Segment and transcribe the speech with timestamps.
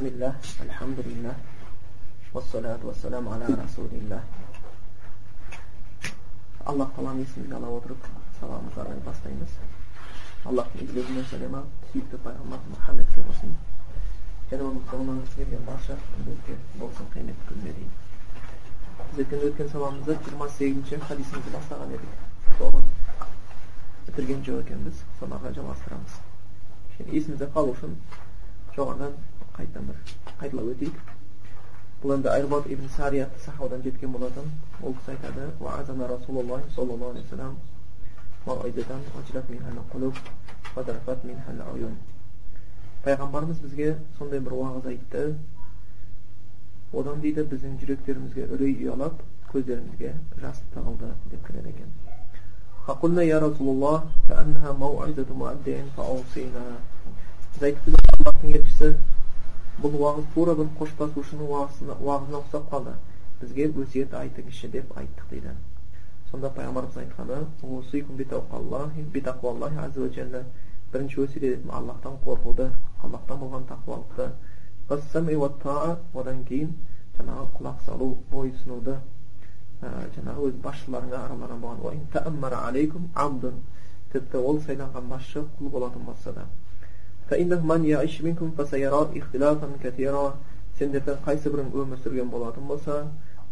[0.00, 0.34] Bismillah,
[0.64, 1.34] elhamdülillah,
[2.34, 4.20] ve salatu ve selamu ala Resulillah.
[6.66, 7.98] Allah talan ismiyle Allah'a oturup
[8.40, 9.48] salamımızı arayı bastayınız.
[10.46, 13.54] Allah'ın izlediğinden selama, sevgili Peygamber Muhammed Kıbrısı'nın
[14.50, 15.92] yanıma mutluluklarınız gereken başa
[16.32, 17.84] ülke olsun kıymetli günleri.
[19.16, 21.00] Zaten ötken sabahımızda 28.
[21.08, 22.12] hadisimizi başlayan edik.
[22.60, 22.82] Doğru.
[24.08, 26.14] Bitirgen jo'y ekanmiz, biz, sonraga jamlashtiramiz.
[26.96, 27.98] Şimdi esimizde qolsin.
[28.76, 29.12] Jo'g'adan
[29.59, 29.97] ары қарай жалғастырамыз есімізде қалу үшін жоғарыдан қайтадан бір
[30.39, 30.95] қайталап өтейік
[32.03, 34.45] бұл енді айрбат ибн сария атты сахабадан жеткен болатын
[34.81, 35.43] ол кісі айтады
[36.07, 37.11] расулаллах саллаллаху
[41.75, 41.95] алейhi
[43.05, 45.37] пайғамбарымыз бізге сондай бір уағыз айтты
[46.93, 51.91] одан дейді біздің жүректерімізге үрей ұялап көздерімізге жас тығылды деп келеді екен
[52.85, 53.97] فقلنا يا رسول الله
[54.29, 56.65] كأنها موعظة مؤدع فأوصينا
[57.55, 58.89] біз айттық аллахтың елшісі
[59.80, 62.92] бұл уағыз тура бір қоштасушының уағызына ұқсап қалды.
[63.40, 65.52] Бізге өсиет айтыңызшы деп айттық дейді.
[66.30, 67.38] Сонда пайғамбарымыз айтқаны
[70.90, 72.64] бірінші өсиет ететінім аллахтан қорқуды
[73.04, 74.24] аллахтан болған тақуалықты.
[74.90, 76.72] Одан кейін
[77.18, 78.96] жаңағы құлақ салу бойұсынуды
[80.16, 81.60] жаңағы өз басшыларыңа араларынан
[83.22, 83.54] болған.
[84.10, 86.44] Тіпті ол сайланған басшы құл болатын болса да.
[87.29, 90.25] فإنه من يعيش منكم فسيرى اختلافا كثيرا
[90.75, 92.95] сендерден қайсы бірің өмір сүрген болатын болса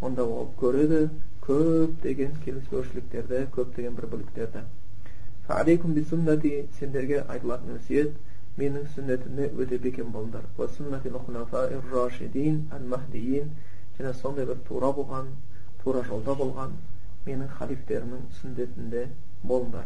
[0.03, 1.05] онда ол көреді
[1.45, 4.63] көптеген келіспеушіліктерді көптеген бір бүліктерді
[6.79, 8.11] сендерге айтылатын өсиет
[8.59, 10.43] менің сүннетіме өте бекем болыңдар
[13.97, 15.27] және сондай бір тура болған
[15.83, 16.71] тура жолда болған
[17.27, 19.03] менің халифтерімнің сүннетінде
[19.51, 19.85] болыңдар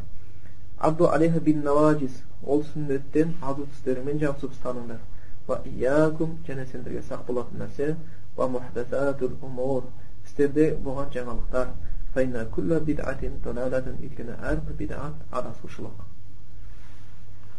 [0.83, 4.99] абду алейха бин наважис ол сүннеттен азу тістеріңмен жабысып ұстаныңдар
[5.47, 7.95] ва иякум және сендерге сақ болатын нәрсе
[8.37, 9.85] ва мухдасатул умур
[10.27, 11.69] істерде болған жаңалықтар
[12.15, 16.03] файна кулла бидатин далалатин өйткені әрбір бидат адасушылық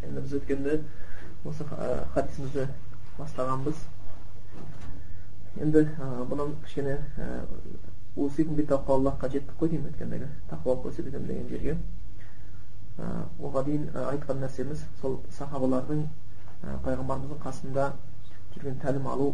[0.04, 0.78] енді біз өткенде
[1.48, 2.68] осы хадисімізді
[3.18, 3.88] бастағанбыз
[5.64, 5.88] енді
[6.30, 7.00] бұдан кішкене
[8.18, 11.78] аллахқа жеттік қой деймін өткендегі тақуалық көрсетемін деген жерге
[12.98, 16.04] оған дейін айтқан нәрсеміз сол сахабалардың
[16.86, 17.88] пайғамбарымыздың қасында
[18.54, 19.34] жүрген тәлім алу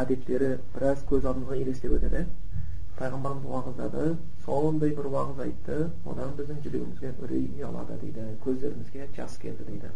[0.00, 2.24] әдеттері біраз көз алдымызға елестеп өтеді.
[2.98, 4.02] Пайғамбарымыз уағыздады
[4.44, 5.76] сондай бір уағыз айтты
[6.06, 9.90] одан біздің жүрегімізге үрей ұялады дейді көздерімізге жас келді дейді.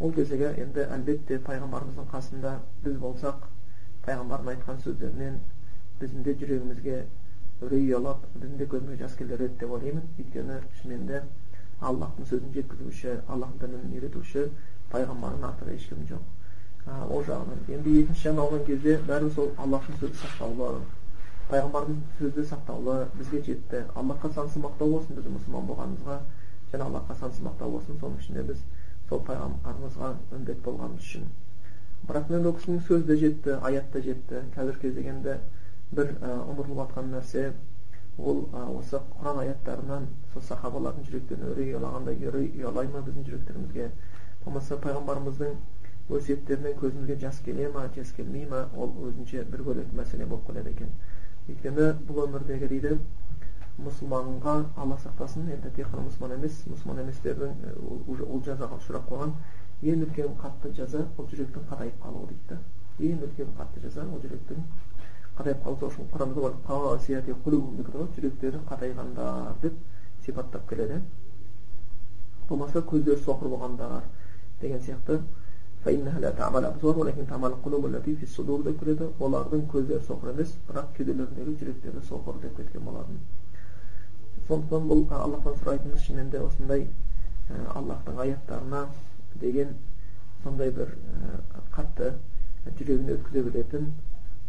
[0.00, 3.46] Ол кездегі енді әлбетте пайғамбарымыздың қасында біз болсақ
[4.06, 5.38] пайғамбардың айтқан сөздерінен
[6.00, 6.96] біздің де жүрегімізге
[7.62, 10.08] үрей ұялап біздің де көзімізге жас келер еді деп ойлаймын.
[10.18, 11.22] Өйткені шынымен де
[11.90, 14.46] аллахтың сөзін жеткізуші аллахтың дінін үйретуші
[14.92, 20.20] пайғамбардың артында ешкім жоқ ол жағынан енді екінші жағынан алған кезде бәрі сол аллахтың сөзі
[20.22, 20.70] сақтаулы
[21.50, 26.18] пайғамбардың сөзі сақтаулы бізге жетті аллахқа сансыз мақтау болсын біздің мұсылман болғанымызға
[26.72, 28.62] және аллахқа сансыз мақтау болсын соның ішінде біз
[29.08, 31.26] сол пайғамбарымызға үмбет болғанымыз үшін
[32.08, 35.36] бірақ енді ол кісінің сөзі де жетті аят та жетті қазіргі кезде енді
[35.92, 37.44] бір ұмытылып жатқан нәрсе
[38.18, 38.46] ол
[38.78, 43.88] осы құран аяттарынан сол сахабалардың жүректеріне үрей ұялағандай үрей ұялай ма біздің жүректерімізге
[44.44, 45.56] болмаса пайғамбарымыздың
[46.18, 50.72] өсиеттерінен көзімізге жас келе ма жас келмей ма ол өзінше бір бөлек мәселе болып келеді
[50.74, 50.90] екен
[51.48, 52.96] өйткені бұл өмірдегі дейді
[53.82, 57.50] мұсылманға алла сақтасын енді тек қана мұсылман емес мұсылман еместердің
[58.26, 59.32] ол жазаға ұшырап қойған
[59.92, 64.66] ең үлкен қатты жаза ол жүректің қатайып қалуы дейді ең үлкен қатты жаза ол жүректің
[65.38, 69.80] қатайып қалса үшін құранымызда бар жүректері қатайғандар деп
[70.24, 71.00] сипаттап келеді.
[72.48, 74.02] Болмаса көздері соқыр болғандар
[74.60, 75.20] деген сияқты.
[79.22, 83.18] Олардың көздері соқыр емес бірақ кеуделеріндегі жүректері соқыр деп кеткен болатын.
[84.48, 86.86] Сондықтан бұл аллахтан сұрайтынымыз шынымен де осындай
[87.74, 88.86] аллахтың аяттарына
[89.40, 89.74] деген
[90.44, 90.94] сондай бір
[91.74, 92.12] қатты
[92.78, 93.92] жүрегіне өткізе білетін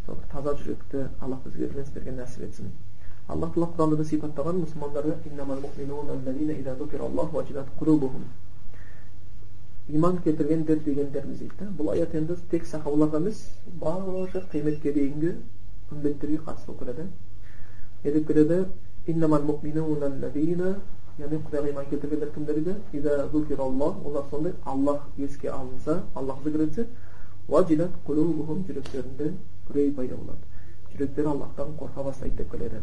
[0.06, 2.72] сол таза жүректі аллах бізге бізге нәсіп етсін.
[3.28, 5.12] Аллах тағала құранда да сипаттаған мұсылмандарды
[9.88, 13.40] иман келтіргендер дегендеріміз дейді да бұл аят енді тек сахабаларға емес
[13.80, 15.32] барша қияметке дейінгі
[15.92, 17.04] үмбеттерге қатысты болып келеді
[18.04, 18.58] деп келеді
[21.18, 22.72] яғни құдайға иман келтіргендер кімдер еді
[23.60, 26.86] олар сондай аллах еске алынса аллах зікір етсе
[27.48, 29.34] жүректерінде
[29.70, 30.38] үрей пайда болады
[30.94, 32.80] жүректері аллахтан қорқа бастайды деп келеді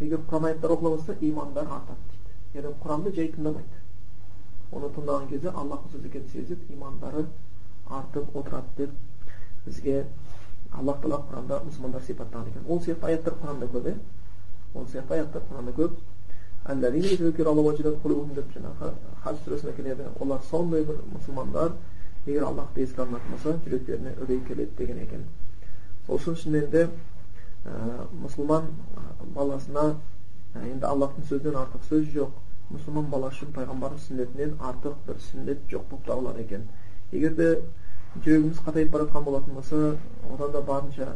[0.00, 1.98] егер құран аяттар оқыла бастаса имандар артады
[2.52, 3.82] дейді яғни құранды жай тыңдамайды
[4.72, 7.26] оны тыңдаған кезде аллахтың сөзі екенін сезіп имандары
[7.88, 8.90] тартып отырады деп
[9.66, 10.06] бізге
[10.72, 13.96] аллах тағала құранда мұсылмандар сипаттаған екен ол сияқты аяттар құранда көп иә
[14.74, 16.00] ол сияқты аяттар құранда көп
[18.34, 18.92] деп жаңағы
[19.22, 21.72] хаж сүресінде келеді олар сондай бір мұсылмандар
[22.26, 25.26] егер аллахты еске алынатын болса жүректеріне үрей келеді деген екен
[26.06, 26.88] сол үшін шынымен де
[27.64, 28.66] мұсылман
[29.34, 29.84] баласына
[30.62, 32.34] енді аллахтың сөзінен артық сөз жоқ
[32.72, 36.66] мұсылман бала үшін пайғамбардың сүннетінен артық бір сүннет жоқ болып табылады екен
[37.12, 37.48] егер де
[38.24, 39.96] жүрегіміз қатайып бара жатқан болатын болса
[40.32, 41.08] одан да барынша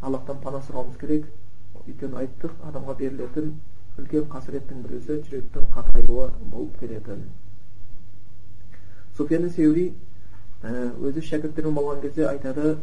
[0.00, 1.28] аллахтан пана сұрауымыз керек
[1.86, 3.54] өйткені айттық адамға берілетін
[3.98, 7.24] үлкен қасіреттің бірісі жүректің қатаюы болып келетін
[9.16, 9.92] суфиян сеури
[10.62, 12.76] өзі шәкірттермен болған кезде айтады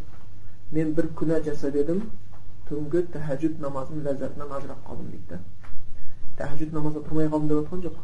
[0.72, 2.04] мен бір күнә жасап едім
[2.70, 5.40] түнгі тәхәжүд намазының ләззатынан ажырап қалдым дейді да
[6.42, 7.98] тәхәжүд намазда тұрмай қалдым деп жатқан жоқ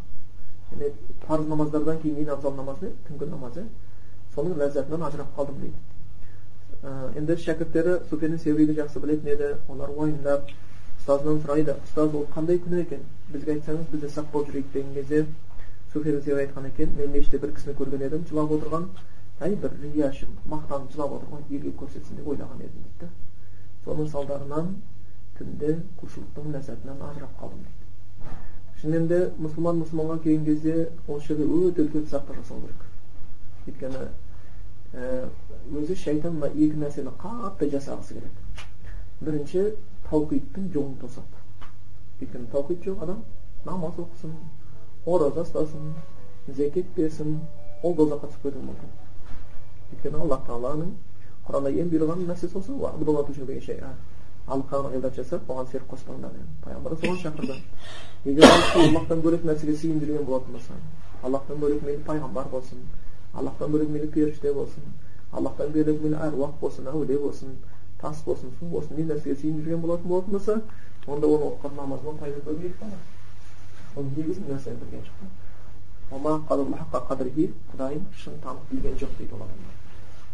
[0.71, 0.91] және
[1.27, 3.59] парыз намаздардан кейін ең абзал намаз не түнгі намаз
[4.35, 5.95] соның ләззатынан ажырап қалдым дейді
[7.19, 10.49] енді шәкірттері суфиян севриді жақсы білетін еді олар уайымдап
[10.99, 14.93] ұстазынан сұрайды ұстаз ол қандай күнә екен бізге айтсаңыз біз де сақ болып жүрейік деген
[14.97, 15.25] кезде
[15.93, 18.89] суфиян севри айтқан екен мен мешітте бір кісіні көрген едім жылап отырған
[19.45, 23.13] әй бір рияшыл мақтанып жылап отырған елге көрсетсін деп ойлаған едім дейді
[23.85, 24.75] соның салдарынан
[25.37, 25.71] түнде
[26.01, 27.61] құлшылықтың ләззатынан ажырап қалдым.
[27.65, 27.85] Дейді
[28.81, 30.75] шынымен де мұсылман мұсылманға келген кезде
[31.07, 32.81] осы жерде өте үлкен сақтық жасау керек.
[33.67, 34.01] Өйткені
[35.75, 38.39] өзі шайтан мына екі нәрсені қатты жасағысы келеді
[39.21, 39.63] бірінші
[40.09, 41.41] таухидтың жолын тосады
[42.21, 43.23] өйткені таухид жоқ адам
[43.65, 44.35] намаз оқысын
[45.05, 45.93] ораза ұстасын
[46.47, 47.39] зекет берсін
[47.83, 48.93] ол дозаққа түсіп кетуі мүмкін.
[49.95, 50.93] Өйткені аллах тағаланың
[51.47, 52.71] құранда ең бұйырған нәрсесі осы
[53.45, 53.79] деген шей
[54.45, 57.55] аллахқа ғибадат жасап оған серік қоспаңдар пайғамбар соған шақырды
[58.29, 58.45] егер
[58.81, 60.73] аллахтан бөлек нәрсеге сыйынып жүрген болатын болса
[61.23, 62.83] аллахтан бөлек мейлі пайғамбар болсын
[63.33, 64.83] аллахтан бөлек мейлі періште болсын
[65.31, 67.55] аллахтан бөлек мейлі әруақ болсын әулие болсын
[68.01, 70.61] тас болсын су болсын не нәрсеге сыйынып жүрген болатын болатын болса
[71.07, 72.97] онда оны оқыған намазынан пайда көрмейді бала
[73.95, 75.17] ол негізгі нәрсені білген жоқ
[77.73, 79.84] құдайын шын танып білген жоқ дейді ол адамдар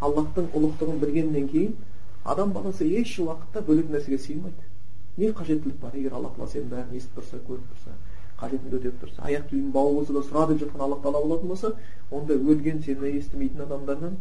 [0.01, 1.75] аллахтың ұлықтығын білгеннен кейін
[2.23, 4.69] адам баласы еш уақытта бөлек нәрсеге сыймайды
[5.17, 7.95] не қажеттілік бар егер алла тағала сенің бәрін естіп тұрса көріп тұрса
[8.41, 11.73] қажетіңді өтеп тұрса аяқ киімің бауы болса да сұра деп жатқан алла тағала болатын болса
[12.11, 14.17] онда өлген сені естімейтін адамдардан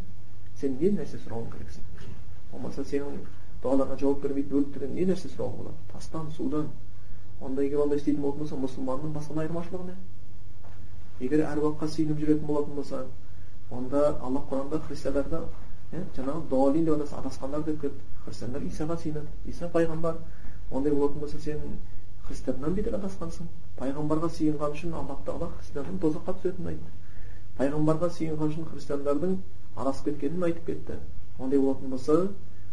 [0.61, 2.11] сен не нәрсе сұрауың керексің
[2.51, 3.17] болмаса сенің
[3.63, 6.69] дұғаларыңа жауап бермейтін өліктерден не нәрсе сұрауға болады тастан судан
[7.41, 12.75] онда егер ондай істейтін болатын болса мұсылманның басқан айырмашылығы не егер әруаққа сыйынып жүретін болатын
[12.77, 13.05] болса
[13.71, 15.43] онда алла құранда христиандарда
[15.91, 20.19] жаңағы долин деп атаса адасқандар деп кетті христиандар исаға сыйынады иса пайғамбар
[20.71, 21.59] ондай болатын болса сен
[22.27, 23.49] христианнан бетер адасқансың
[23.79, 26.91] пайғамбарға сыйынған үшін алла тағала христиандардың тозаққа түсетінін айтты
[27.59, 29.35] пайғамбарға сыйынған үшін христиандардың
[29.75, 30.97] адасып кеткенін айтып кетті
[31.39, 32.17] ондай болатын болса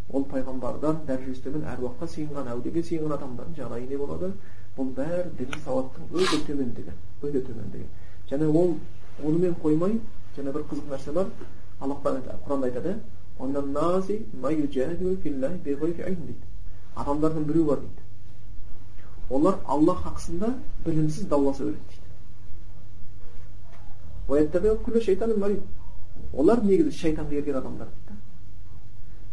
[0.09, 4.31] ол пайғамбардан дәрежесі төмен әруаққа сыйынған әулиеге сыйынған адамдардың жағдайы не болады
[4.79, 7.89] бұл бәрі діни сауаттың өте төмендігі өте төмендігі
[8.31, 8.77] және ол
[9.25, 9.99] онымен қоймай
[10.37, 11.33] және бір қызық нәрсе бар
[11.81, 12.93] аллах құранда айтады
[16.99, 18.03] адамдардың біреу бар дейді
[19.31, 20.49] олар аллах хақысында
[20.85, 21.81] білімсіз дауласа береді
[25.39, 25.61] дейді
[26.33, 28.15] олар негізі шайтанға ерген адамдар дейді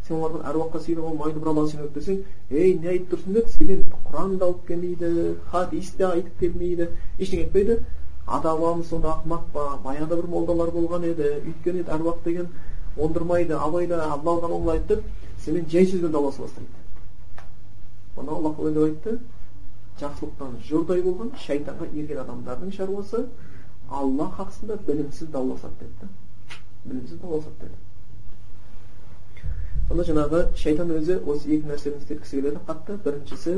[0.08, 2.18] сен олардан әруаққа сыйынып майды бір аллаға сыйынып десең
[2.52, 5.08] ей не айтып тұрсың деп сенен құран да алып келмейді
[5.52, 6.86] хадис те айтып келмейді
[7.20, 7.80] ештеңе айтпайды
[8.26, 12.48] сонда ақымақ па баяғыда бір молдалар болған еді өйткен еді әруақ деген
[12.98, 15.04] оңдырмайды абайда алла ғана айтты деп
[15.46, 16.68] сенімен жай сөзбен дауласа бастайды
[18.18, 19.20] оны аллах деп айтты
[20.00, 23.26] жақсылықтан жұрдай болған шайтанға ерген адамдардың шаруасы
[23.90, 26.10] алла хақысында білімсіз дауласады деді
[26.86, 27.76] білімсіз дауласады деді
[29.88, 33.58] сонда жаңағы шайтан өзі осы екі нәрсені істеткісі келеді қатты біріншісі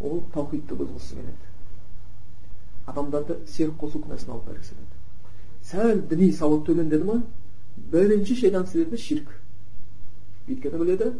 [0.00, 1.51] ол таухидты бұзғысы келеді
[2.92, 4.90] адамдарды серік қосу күнәсіне алып келеді
[5.72, 7.22] сәл діни сауат төмендеді ма
[7.92, 9.28] бірінші шайтан істейтіні ширк
[10.48, 11.12] өйткені біледі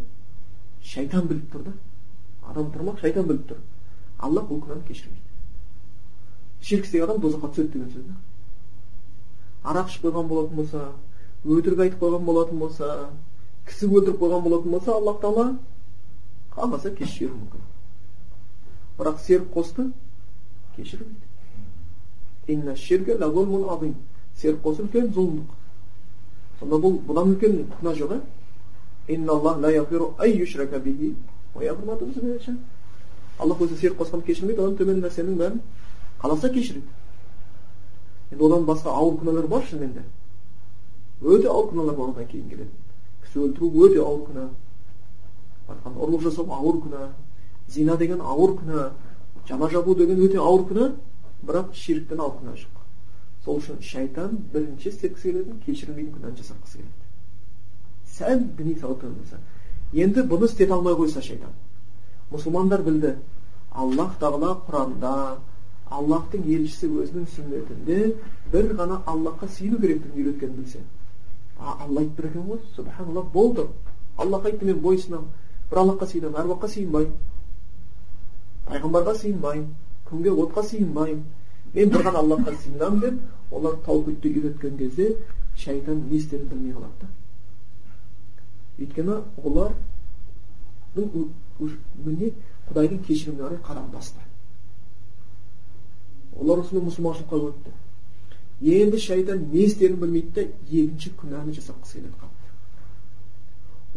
[0.83, 1.73] шайтан біліп тұр да
[2.51, 3.63] адам тұрмақ шайтан біліп тұр
[4.19, 5.33] алла бұл күнәні кешірмейді
[6.61, 10.85] ширк істеген адам тозаққа түседі деген сөз да арақ ішіп қойған болатын болса
[11.45, 12.93] өтірік айтып қойған болатын болса
[13.67, 15.47] кісі өлтіріп қойған болатын болса аллах тағала
[16.55, 17.69] қаласа кешіруі мүмкін
[18.99, 19.89] бірақ серік қосты
[20.77, 21.32] кешірмейді
[24.37, 25.51] серік қосу үлкен зұлымдық
[26.59, 28.13] сонда бұл бұдан үлкен күнә жоқ
[31.61, 32.57] иә
[33.39, 35.61] аллах өзі серік қосқан кешірмейді одан төмен нәрсенің бәрін
[36.23, 36.87] қаласа кешіреді
[38.33, 40.03] енді одан басқа ауыр күнәлар бар шынымен де
[41.23, 42.71] өте ауыр күнәлар бар одан кейін келеді
[43.25, 44.45] кісі өлтіру өте ауыр күнә
[45.73, 47.09] айтқанда ұрлық жасау ауыр күнә
[47.69, 48.91] зина деген ауыр күнә
[49.49, 50.91] жала жабу деген өте ауыр күнә
[51.47, 52.83] бірақ ширктен күнә жоқ
[53.45, 57.03] сол үшін шайтан бірінші істеткісі келетін кешірілмейтін күнәні жасатқысы келеді
[58.17, 59.17] сәл діни сауаттан
[59.93, 61.53] енді бұны істете алмай қойса шайтан
[62.31, 63.17] мұсылмандар білді
[63.73, 65.13] аллах тағала құранда
[65.93, 67.99] аллахтың елшісі өзінің сүннетінде
[68.53, 70.81] бір ғана аллахқа сыйыну керектігін үйреткенін білсе
[71.59, 73.67] а алла айтып тұр екен ғой субханалла болды
[74.17, 75.29] аллах айтты мен бойсынамын
[75.71, 77.17] бір аллахқа сыйынамын әруаққа сыйынбаймын
[78.69, 79.69] пайғамбарға сыйынбаймын
[80.13, 81.25] күнге отқа сыйынбаймын
[81.75, 83.17] мен бір ғана аллахқа сыйынамын деп
[83.51, 85.17] олар таухидты үйреткен кезде
[85.57, 87.09] шайтан не істерін білмей қалады да.
[88.79, 89.15] Өйткені
[89.45, 91.05] олардың
[92.05, 92.33] міне
[92.69, 94.21] құдайдың кешіріміне қарай қадам басты
[96.37, 97.71] олар осымен мұсылманшылыққа өтті
[98.77, 102.47] енді шайтан не істерін білмейді да екінші күнәні жасатқысы келеді қатты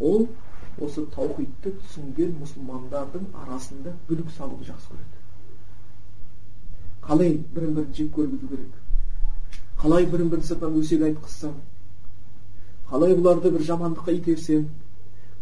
[0.10, 0.27] ол
[0.81, 5.25] осы таухидты түсінген мұсылмандардың арасында бүлік салуды жақсы көреді.
[7.07, 8.74] Қалай бірін бірін жек көргізу керек?
[9.81, 11.53] Қалай бірін бірін сыртынан өсек айтқызсам
[12.89, 14.67] қалай бұларды бір жамандыққа итерсем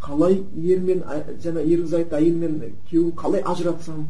[0.04, 1.04] қалай ер мен
[1.44, 4.08] жаңа ерлі зайыпты әйел мен күйеуін қалай ажыратсам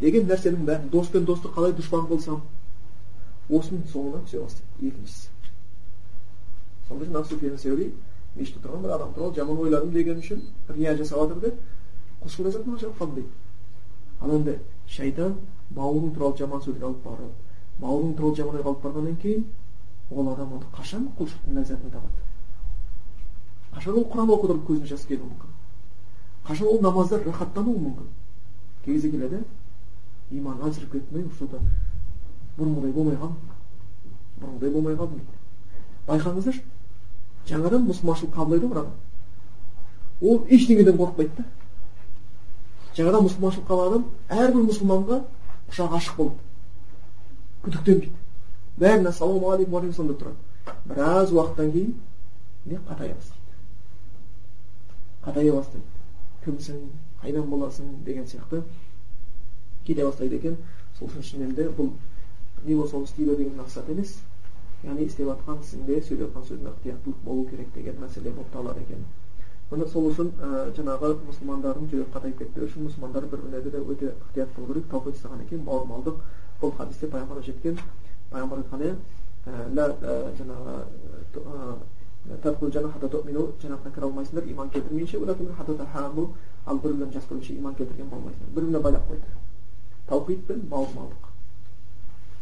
[0.00, 2.40] деген нәрсенің бәрін дос пен досты қалай дұшпан қылсам
[3.50, 5.28] осының соңынан түсе бастайды екіншісі.
[6.88, 7.92] Сонда жаңағы суфиян сеури
[8.36, 11.54] мешітте тұрған бір адам туралы жаман ойладым деген үшін рия жасап жатыр деп
[12.24, 13.28] құлшылық жасап мына дейді
[14.20, 14.58] ал енді
[14.88, 15.36] шайтан
[15.70, 19.44] бауырың туралы жаман сөзге алып барып бауырың туралы жаман ойға алып барғаннан кейін
[20.10, 22.20] ол адам онда қашан құлшылықтың ләззатын табады
[23.74, 25.54] қашан ол құран оқыдырып көзіне жас келуі мүмкін
[26.48, 28.10] қашан ол намазда рахаттануы мүмкін
[28.84, 29.44] кей кезде келеді
[30.30, 31.60] иманы әлсіреп кетті ме что то
[32.58, 33.36] бұрынғыдай болмай қалдым
[34.42, 35.38] бұрынғыдай болмай қалдым дейді
[36.06, 36.62] байқаңыздаршы
[37.48, 38.92] жаңадан мұсылманшылық қабылдайды бір адам
[40.20, 41.44] ол ештеңеден қорықпайды да
[42.96, 44.04] жаңадан мұсылманшылық қабылдаған адам
[44.42, 45.18] әрбір мұсылманға
[45.70, 46.36] құшағы ашық болады
[47.64, 48.12] күдіктенбейді
[48.82, 50.36] бәріне ассалаумағалейкум деп тұрады.
[50.84, 51.94] біраз уақыттан кейін
[52.66, 53.42] не қатая бастайды
[55.24, 55.84] қатая бастайды
[56.44, 56.76] кімсің
[57.22, 58.62] қайдан боласың деген сияқты
[59.86, 60.56] кете бастайды екен.
[60.98, 61.90] сол үшін шынымен бұл
[62.64, 64.18] не болса соны істей бер деген мақсат емес.
[64.82, 69.04] яғни істеп жатқан ісіңде сөйлеп жатқан сөзіңде ықтияттылық болу керек деген мәселе болып табылады екен.
[69.72, 74.06] Міне сол үшін ә, жаңағы мұсылмандардың жүрегі қатайып кетпеу үшін мұсылмандар бір біріне де өте
[74.12, 76.16] ықтият болу керек таухид ұстағаннан кейін бауырмалдық
[76.60, 77.76] бұл хадисте пайғамбар жеткен
[78.30, 78.92] пайғамбар айтқан иә
[80.38, 80.74] жаңағы
[83.62, 85.16] жәннатқа кіре алмайсыңдар иман келтірмейінше
[86.64, 89.26] ал бір бірін жас көргенше иман келтірген болмайсыңдар бір біріне байлап қойды.
[90.06, 91.26] Таухид пен бауырмалдық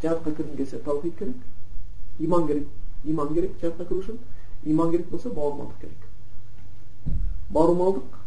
[0.03, 1.37] жәннатқа кіргің келсе таухид керек
[2.19, 2.67] иман керек
[3.05, 4.19] иман керек жәннатқа кіру үшін
[4.65, 6.10] иман керек болса бауырмалдық керек.
[7.55, 8.19] Бауырмалдық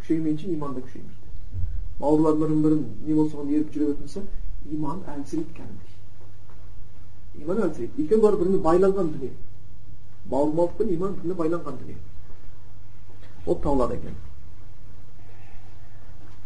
[0.00, 1.22] күшеймейінше иман да күшеймейді
[2.00, 4.20] бауырлар бірін не болса соған еріп жүре беретін болса
[4.72, 9.32] иман әлсірейді кәдімгідей иман әлсірейді екеуі бәрі біріне байланған дүние
[10.32, 11.98] бауырмалдық пен иман біріне байланған дүние
[13.46, 14.18] ол табылады екен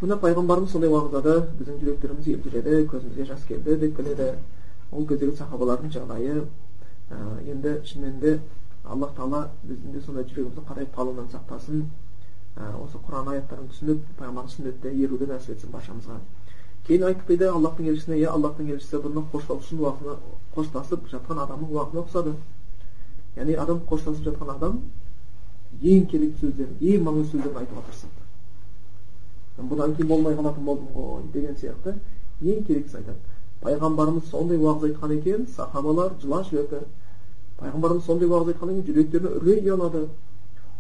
[0.02, 4.30] мына пайғамбарымыз сондай уағыздады біздің жүректеріміз елжіреді көзімізге жас келді деп келеді
[4.92, 6.42] ол кездегі сахабалардың жағдайы
[7.52, 8.40] енді шынымен де
[8.84, 11.86] аллах тағала біздің де сондай жүрегімізді қатайып қалуынан сақтасын
[12.56, 16.18] осы құран аяттарын түсініп пайғамбардың сүннетте еруді нәсіп етсін баршамызға.
[16.86, 20.14] Кейін айтып дейді аллахтың елшісіне иә аллахтың елшісі бұны қоштасу уақытына
[20.54, 22.32] қоштасып жатқан адамның уақытына ұқсады
[23.36, 24.78] яғни адам қоштасып жатқан адам
[25.82, 28.22] ең керек сөздерін ең маңызды сөздерін айтуға тырысады.
[29.56, 31.96] Бұдан кейін болмай қалатын болдым ғой деген сияқты
[32.40, 33.18] ең керектісін айтады.
[33.64, 36.84] Пайғамбарымыз сондай уағыз айтқан екен сахабалар жылап жіберді
[37.60, 40.08] пайғамбарымыз сондай уағыз айтқаннан кейін жүректеріне үрей ұялады.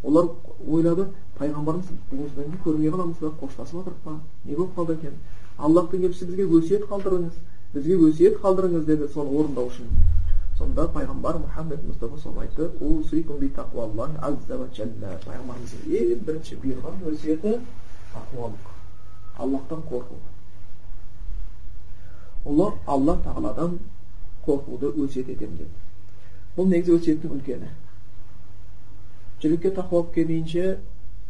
[0.04, 0.28] Олар
[0.68, 3.32] ойлады пайғамбарымыз осыдан кейін көрмей қаламыз ба?
[3.40, 4.12] Қоштасып жатырық па?
[4.44, 5.14] Не болып қалды екен?
[5.58, 7.34] Аллахтың елшісі бізге өсиет қалдырыңыз
[7.74, 9.90] бізге өсиет қалдырыңыз деді соны орындау үшін.
[10.56, 12.70] Сонда пайғамбар мұхаммед мұстафа соны айтты
[15.26, 17.58] пайғамбарымыздың ең бірінші бұйырған өсиеті
[18.14, 18.72] тақуалық.
[19.36, 20.16] Аллахтан қорқу.
[22.46, 23.78] Ұлы алла тағаладан
[24.46, 25.74] қорқуды өсиет етемін деді.
[26.56, 27.68] Бұл негізі өсиеттің үлкені.
[29.42, 30.78] Жүрекке тақуалық келмейінше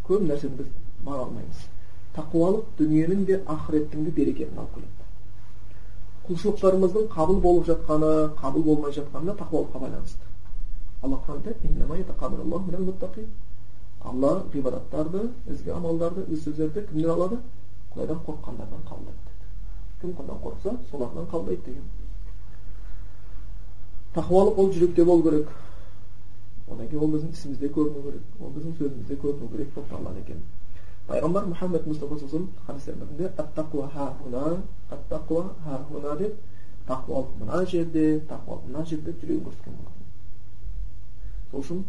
[0.09, 0.69] көп нәрсені біз
[1.07, 1.59] бара алмаймыз
[2.17, 4.93] тақуалық дүниенің де ақыреттің де берекетін алып келеді
[6.29, 10.25] құлшылықтарымыздың қабыл болып жатқаны қабыл болмай жатқанына тақуалыққа байланысты
[11.03, 11.53] алла құранда
[14.07, 17.39] алла ғибадаттарды ізгі амалдарды із сөздерді кімнен алады
[17.95, 19.45] құдайдан қорыққандардан қабылдайды деді
[20.01, 21.87] кім құдайдан қорықса солардан қабылдайды деген
[24.15, 25.49] тақуалық ол жүректе болу керек
[26.69, 30.41] одан кейін ол біздің ісімізде көріну керек ол біздің сөзімізде көріну керек болып табылады екен
[31.07, 32.47] пайғамбар мұхаммед мұстафа саллаллаху
[36.19, 36.35] деп
[36.87, 40.05] тақуалық мына жерде тақуалық мына жерде жүрегін көрсеткен болатын
[41.51, 41.81] сол үшін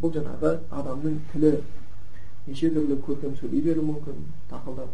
[0.00, 1.50] бұл жаңағы адамның тілі
[2.46, 4.90] неше түрлі көркем сөйлей беруі мүмкін тақылдап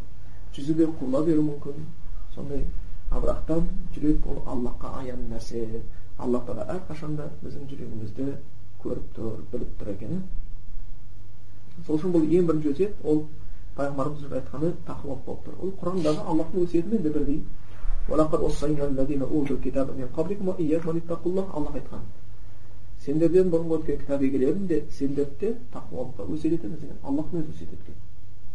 [0.57, 1.87] жүзі де құбыла беруі мүмкін
[2.35, 2.65] сондай
[3.11, 5.63] ал бірақтан жүрек ол аллахқа аян нәрсе
[6.19, 8.27] аллах тағала әрқашанда біздің жүрегімізді
[8.85, 10.23] көріп тұр біліп тұр екен
[11.87, 13.19] сол үшін бұл ең бірінші өсиет ол
[13.77, 17.41] пайғамбарымыз айтқаны тақуалық болып тұр ол құрандағы аллахтың өсиетімен де бірдей
[21.57, 22.03] аллах айтқан
[23.03, 27.73] сендерден бұрынғы өткен кітап егелерін де сендерді де тақуалыққа өсиет етеміз деген аллахтың өзі өсиет
[27.75, 27.97] еткен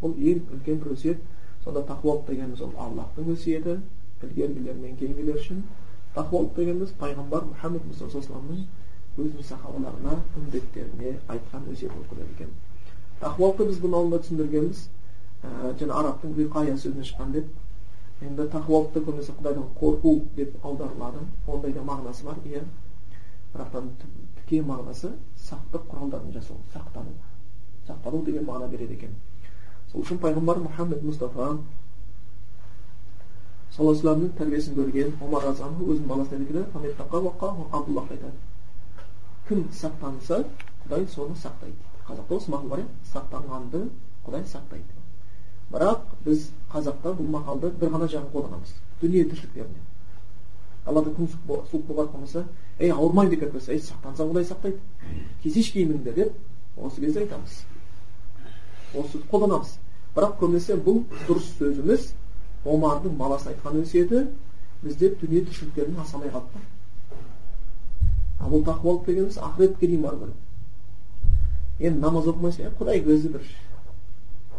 [0.02, 1.26] бұл ең үлкен бір өсиет
[1.66, 3.74] сонда тақуалық дегеніміз ол аллахтың өсиеті
[4.24, 5.64] ілгергілер мен кейінгілер үшін
[6.16, 8.64] тақуалық дегеніміз пайғамбар мұхаммед мұстафа саллаллаху
[9.18, 12.52] өзінің сахабаларына үмбеттеріне айтқан өсиет болып келеді екен
[13.22, 14.82] тақуалықты біз бұның алдында түсіндіргенбіз
[15.44, 21.74] ә, жаңа арабтың виқая сөзінен шыққан деп енді тақуалықты көбінесе құдайдан қорқу деп аударылады ондай
[21.74, 22.62] да мағынасы бар иә
[23.54, 23.90] бірақтан
[24.42, 25.12] тіке мағынасы
[25.48, 27.14] сақтық құралдарын жасау сақтану
[27.88, 29.16] сақтану деген мағына береді екен
[29.92, 31.56] сол үшін пайғамбар мұхаммед мұстафа
[33.78, 36.40] саллаллаху алейhi тәрбиесін көрген омар өзінің баласына
[38.10, 38.32] айтады
[39.48, 40.44] кім сақтанса
[40.86, 41.78] құдай соны сақтайды
[42.08, 43.84] қазақта осы мақал бар иә сақтанғанды
[44.26, 44.98] құдай сақтайды
[45.72, 49.82] бірақ біз қазақта бұл мақалды бір ғана жағын қолданамыз дүние тіршіліктеріне
[50.86, 52.46] аллада күн суық болып жатқан болса
[52.80, 54.78] ей ауырмайды деп болса ей сақтансаң құдай сақтайды
[55.44, 56.34] кесеш киіміңді деп
[56.78, 57.60] осы кезде айтамыз
[58.96, 59.76] осы қолданамыз
[60.16, 62.12] бірақ көбінесе бұл дұрыс сөз емес
[62.66, 64.26] омардың баласына айтқан өсиеті
[64.84, 66.64] бізде дүние тіршіліктерін аса алмай қалды
[68.40, 70.36] ал тақуалық дегеніміз ақыретке дейін бару керек
[71.80, 73.44] енді намаз оқымайсың құдай өзі бір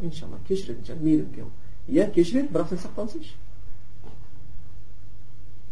[0.03, 1.47] иншалла кешіретін шығар мейірімге
[1.88, 3.35] иә кешіреді бірақ сен сақтансайшы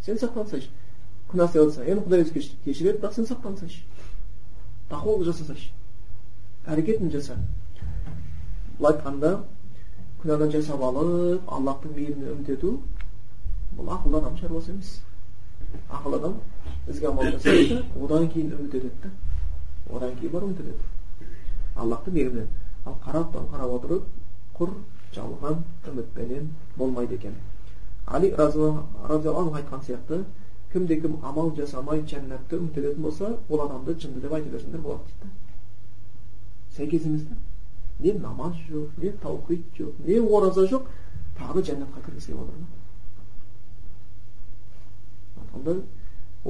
[0.05, 0.69] сен сақтансайшы
[1.31, 3.83] күнә істеп жатсаң енді құдай өзі кешіреді бірақ сен сақтансайшы
[4.91, 5.71] тақуалық жасасайшы
[6.67, 7.37] әрекетін жаса
[8.79, 9.33] былай айтқанда
[10.21, 12.77] күнәдан жасап алып аллахтың мейіріміне үміт ету
[13.77, 14.93] бұл ақылды адам шаруасы емес
[15.89, 16.39] ақылды адам
[16.87, 19.09] ізгі амал жасайды одан кейін үміт етеді да
[19.95, 20.83] одан кейін барып үміт етеді
[21.75, 22.47] аллахтың мейірімінен
[22.85, 24.03] ал қараптан қарап отырып
[24.59, 24.69] құр
[25.15, 25.55] жалған
[25.91, 27.35] үмітпенен болмайды екен
[28.05, 30.23] али разиаллаху айтқан сияқты
[30.71, 35.03] кімде кім амал жасамай жәннатты үміт ететін болса ол адамды жынды деп айта берсеңдер болады
[35.03, 35.29] дейді да
[36.77, 37.35] сәйкес емес та
[37.99, 40.83] не намаз жоқ не таухид жоқ не ораза жоқ
[41.37, 42.55] тағы жәннатқа кіргісі келіп отыр
[45.53, 45.73] онда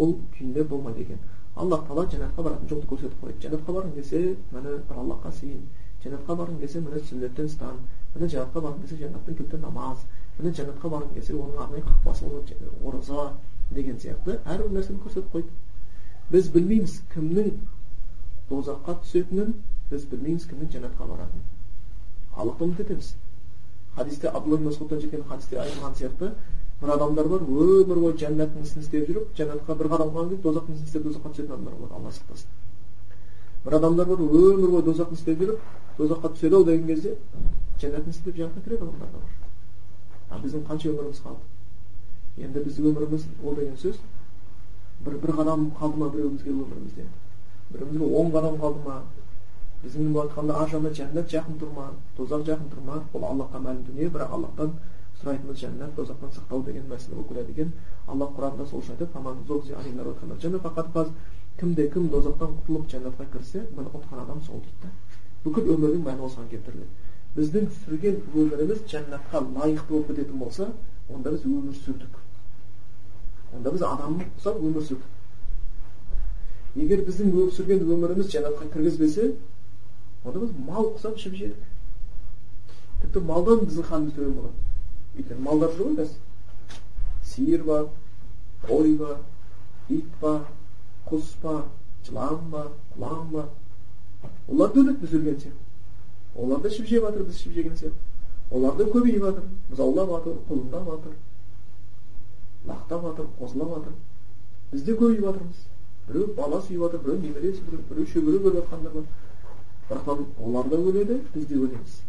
[0.04, 1.20] ол күйінде болмайды екен
[1.56, 4.20] аллах тағала жәннатқа баратын жолды көрсетіп қойды жәннатқа барғың келсе
[4.54, 5.64] міне бір аллахқа сыйын
[6.04, 7.80] жәннатқа барғың келсе міне сүннеттен ұстан
[8.16, 10.04] міне жәннатқа барғың келсе жәннаттың кілті намаз
[10.40, 12.30] міне жәннатқа барғың келсе оның арнайы қақпасы
[12.86, 13.30] ораза
[13.72, 15.50] деген сияқты әрбір нәрсені көрсетіп қойды
[16.32, 17.50] біз білмейміз кімнің
[18.52, 19.56] дозаққа түсетінін
[19.92, 23.16] біз білмейміз кімнің жәннатқа баратынын аллахты үміт етеміз
[23.96, 26.32] хадисте абдулла масудтан жеткен хадисте айтылған сияқты
[26.82, 30.74] бір адамдар бар өмір бойы жәннаттың ісін істеп жүріп жәннатқа бір қадам қалған кезде дозақтың
[30.76, 32.50] ісін істеп дозаққа түсетін адамдар болады алла сақтасын.
[33.66, 35.60] Бір адамдар бар өмір бойы дозақтың істеп жүріп
[35.98, 37.18] дозаққа түседі ау деген кезде
[37.82, 39.32] жәннаттың істеп жәннатқа кіретін адамдар да бар.
[40.30, 41.44] А біздің қанша өміріміз қалды?
[42.38, 43.98] Енді біздің өміріміз ол деген сөз
[45.06, 47.06] бір бір қадам қалды ма біреуімізге өмірімізде
[47.72, 49.02] біреуімізге он қадам қалды ма?
[49.84, 51.90] Біздің айтқанда ар жағында жәннат жақын тұр ма?
[52.18, 53.02] Тозақ жақын тұр ма?
[53.14, 54.74] Ол аллахқа мәлім дүние бірақ аллахтан
[55.22, 57.70] сұрайтынымыз жәннат тозақтан сақтау деген мәселе болып келеді екен
[58.08, 61.08] аллах құранда сол үшін айтады
[61.58, 64.90] кімде кім тозақтан құтылып жәннатқа кірсе міне ұтқан адам сол дейді да
[65.44, 66.94] бүкіл өмірдің мәні осыған келтіріледі
[67.38, 70.66] біздің сүрген өміріміз жәннатқа лайықты болып кететін болса
[71.10, 72.14] онда біз өмір сүрдік
[73.58, 75.10] онда біз адам ұқсап өмір сүрдік
[76.84, 77.28] егер біздің
[77.58, 79.24] сүрген өміріміз жәннатқа кіргізбесе
[80.26, 81.62] онда біз мал құсап ішіп жедік
[83.02, 84.67] тіпті малдан біздің халіміз төмен болады
[85.18, 86.18] өйткені малдар ғой қазір
[87.24, 87.88] сиыр бар
[88.68, 89.18] қой бар
[89.90, 90.42] ит бар
[91.10, 91.64] құс бар
[92.06, 93.48] жылан бар құлан бар
[94.48, 95.66] олар да өледі біз өлген сияқты
[96.36, 98.18] олар да ішіп жеп жатыр біз ішіп жеген сияқты
[98.52, 101.16] олар да көбейіп жатыр бұзаулап жатыр құлындап жатыр
[102.68, 103.94] лақтап жатыр қосылып жатыр
[104.72, 105.66] біз де көбейіп жатырмыз
[106.08, 107.52] біреу бала сүйіп жатыр біреу немере
[107.90, 109.06] біреу шөбере көріп жатқандар бар
[109.90, 112.00] бірақтан олар да өледі біз де өлеміз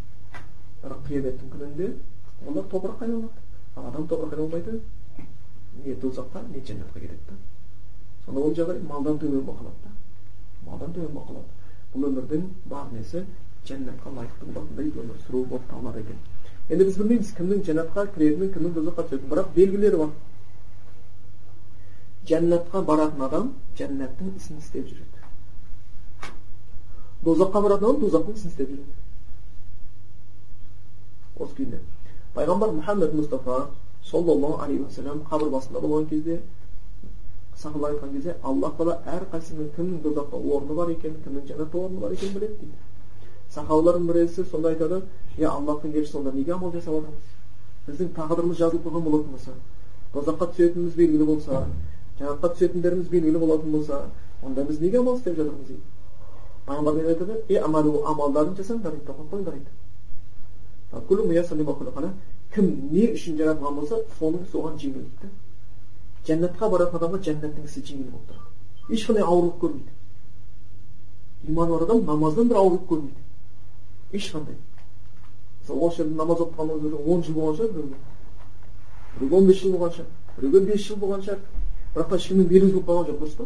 [0.83, 1.92] бірақ қияметтің күнінде
[2.46, 3.29] олар топыраққа айналады
[3.77, 4.81] ал адам топыраққа айналмайды
[5.85, 7.35] не тозаққа не жәннатқа кетеді да
[8.24, 9.90] сонда ол жағдай малдан төмен болып қалады да
[10.70, 11.48] малдан төмен болып қалады
[11.94, 13.24] бұл өмірдің бар несі
[13.66, 16.18] жәннатқа лайықты болатындай өмір сүру болып табылады екен
[16.68, 20.11] енді біз білмейміз кімнің жәннатқа кіретінін кімнің тозаққа түсетінін бірақ белгілері бар
[22.29, 23.46] жәннатқа баратын адам
[23.79, 25.18] жәннаттың ісін істеп жүреді
[27.24, 28.94] дозаққа баратын адам дозақтың ісін істеп жүреді
[31.38, 31.79] осы күйінде
[32.35, 33.59] пайғамбар мұхаммед мұстафа
[34.11, 36.41] саллаллаху алейхи уассалам қабір басында болған кезде
[37.57, 42.12] сахабалар айтқан кезде аллах тағала әрқайсысының кімнің дозақта орны бар екенін кімнің жәннатта орны бар
[42.12, 42.77] екенін біледі дейді
[43.55, 45.03] сахабалардың біресі сонда айтады
[45.38, 47.35] иә аллахтың елшісі сонда неге амал жасап жатырмыз
[47.88, 49.53] біздің тағдырымыз жазылып қойған болатын болса
[50.14, 51.64] тозаққа түсетініміз белгілі болса
[52.21, 54.03] жәннатқа түсетіндеріміз белгілі болатын болса
[54.43, 55.83] онда біз неге амал істеп жатырмыз дейді
[56.67, 59.88] пайғамбар айтады е амалу амалдарын жасаңдар дейді тоқтатпаңдар дейді
[62.55, 65.29] кім не үшін жаратылған болса соның соған жеңіл дейді
[66.29, 69.92] жәннатқа баратын адамға жәннаттың ісі жеңіл болып тұрады ешқандай ауырлық көрмейді
[71.53, 73.20] иманы бар адам намаздан бір ауырлық көрмейді
[74.16, 74.57] ешқандай
[75.61, 77.98] мысалы осы жерде намаз оқығанымыз бір он жыл болған шығар біреуге
[79.18, 81.40] біреуге он бес жыл болған шығар біреуге бес жыл болған шығар
[81.94, 83.44] бірақ та ешкімнің белгісі болып қалған жоқ дұрыс па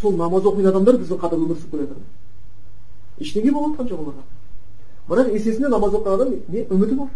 [0.00, 4.37] сол намаз оқитын адамдар біздің қатар өмір сүріп келе жатыр ештеңе болып жатқан жоқ оларға
[5.08, 7.10] бірақ есесіне намаз оқыған адам не үміті бар.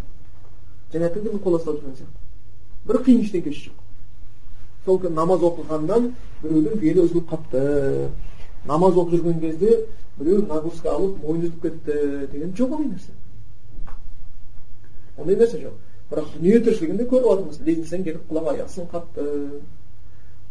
[0.93, 2.23] Жәннаттың қол ұстап жүрген сияқты
[2.87, 3.77] бір қиын ештеңкесі жоқ.
[4.85, 6.11] Сол намаз оқығаннан
[6.43, 8.09] біреудің белі үзіліп қалыпты
[8.67, 9.77] намаз оқып жүрген кезде
[10.19, 13.13] біреу нагрузка алып мойны үзіліп кетті деген жоқ ондай нәрсе.
[15.17, 15.79] Ондай нәрсе жоқ.
[16.11, 19.05] Бірақ дүние тіршілігінде көріп жатырмыз лестницадан кетіп құлап аяғы сынып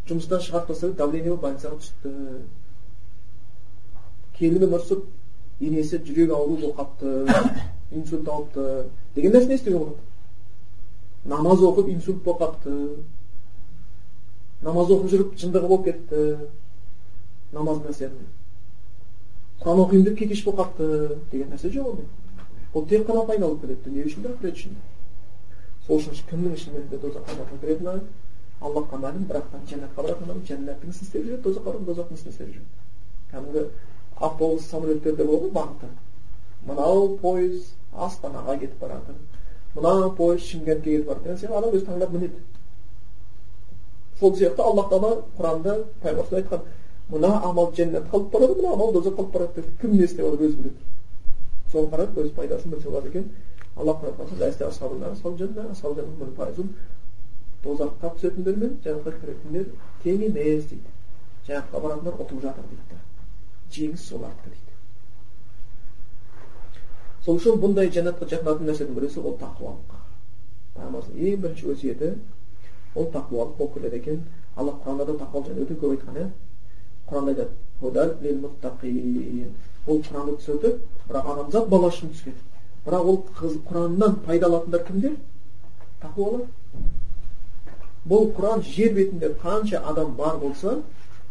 [0.10, 2.10] жұмыстан шығарып тастады давление болып больницаға түсіпті.
[4.40, 5.04] Келіні ұрысып
[5.62, 7.10] енесі жүрегі ауру болып қалыпты
[7.92, 9.98] инсульт алыпты деген нәрсені естуге болады
[11.26, 12.74] намаз оқып инсульт болып қалыпты
[14.66, 16.24] намаз оқып жүріп жындығы болып кетті
[17.54, 18.30] намаздың әсерінен
[19.62, 22.08] құран оқимын деп кекеш болып қалыпты деген нәрсе жоқ ондай
[22.74, 24.82] ол тек қана пайда алып келеді дүние үшін де ақырет үшін де
[25.88, 28.02] сол үшін кімнің шынымен де тозаққа кіретіні
[28.62, 32.32] аллахқа мәлім бірақ та жәннатқа баратын адам жәннаттың ісін істеп жүреді тозаққа баратын тозақтың ісін
[32.32, 32.70] істеп жүреді
[33.32, 33.64] кәдімгі
[34.28, 35.88] автобус самолеттерде болады ғой бағыты
[36.68, 37.58] мынау пойыз
[38.08, 39.16] астанаға кетіп бара жатыр
[39.76, 42.40] мына пойыз шымкентке кетіп бара жатыр сияқты адам өзі таңдап мінеді
[44.20, 46.62] сол сияқты аллах тағала құранда пайғамбар айтқан
[47.10, 50.46] мына амал жәннатқа алып барады мына амал тозаққа алып барады деп кім не істеп жатыр
[50.48, 50.80] өзі біледі
[51.74, 53.26] соған қарап өз пайдасын білсе болады екен
[57.64, 59.66] тозаққа түсетіндер мен жәннатқа кіретіндер
[60.04, 60.90] тең емес дейді
[61.48, 62.98] жәннатқа баратындар ұтылып жатыр дейді
[63.76, 64.74] жеңіс солардікі дейді.
[67.26, 69.98] Сол үшін бұндай жәннатқа жақындататын нәрсенің бірісі ол тақуалық.
[70.76, 72.10] Пайғамбарымыздың ең бірінші өсиеті
[72.96, 74.24] ол тақуалық болып келеді екен.
[74.56, 76.28] Алла құранда да тақуалық жайлы өте көп айтқан иә?
[77.10, 77.54] Құранда айтады
[79.88, 80.70] ол құранды түсірді
[81.10, 82.36] бірақ адамзат бала үшін түскен.
[82.86, 83.18] Бірақ ол
[83.70, 85.16] құраннан пайда алатындар кімдер?
[86.02, 86.44] Тақуалар
[88.06, 90.82] бұл құран жер бетінде қанша адам бар болса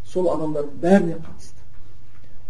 [0.07, 1.50] сол адамдардың бәріне қатысты.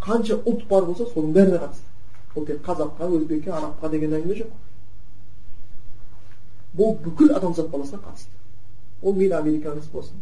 [0.04, 1.86] Қанша ұлт бар болса соның бәріне қатысты.
[2.34, 4.50] Бұл тек қазаққа өзбекке арабқа деген әңгіме жоқ.
[6.78, 8.36] Бұл бүкіл адамзат баласына қатысты.
[9.02, 10.20] Ол мейлі американец болсын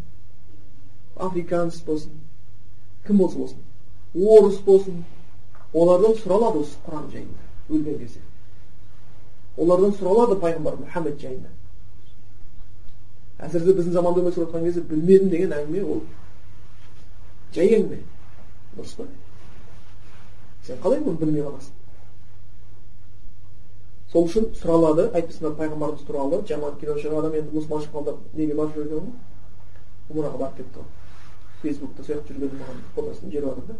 [1.18, 2.12] африканец болсын
[3.06, 3.58] кім болса болсын
[4.14, 5.04] орыс болсын
[5.72, 8.20] олардан сұралады осы құран жайында өлген кезде.
[9.56, 11.50] Олардан сұралады пайғамбар мұхаммед жайында.
[13.38, 16.02] Әсіресе біздің заманда өмір сүріп жатқан кезде білмедім деген әңгіме ол.
[17.54, 18.00] Жай әңгіме.
[18.76, 19.08] Дұрыс па
[20.68, 21.72] сен қалай оны білмей қаласың?
[24.12, 28.76] Сол үшін сұралады айтпасында пайғамбарымыз туралы жаман кино шығарған адам енді мұсылман шыққанда неге барып
[28.76, 30.88] жүр екен ғой умраға барып кетті ғой
[31.62, 33.74] фейсбукта сол жақта жүргенде маған фотосын жіберіп жатыр да.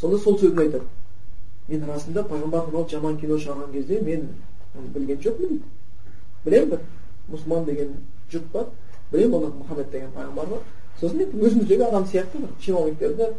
[0.00, 0.86] Сонда сол сөзін айтады.
[1.68, 4.28] Мен расында пайғамбар туралы жаман кино шығарған кезде мен
[4.94, 5.64] білген жоқпын дейді.
[6.44, 6.80] Білемін бір
[7.30, 7.94] мұсылман деген
[8.32, 8.66] жұрт бар.
[9.12, 10.66] Білемін олар мұхаммед деген пайғамбар бар.
[11.00, 13.32] Сосын мен өзіміздегі адам сияқты бір чиновниктерді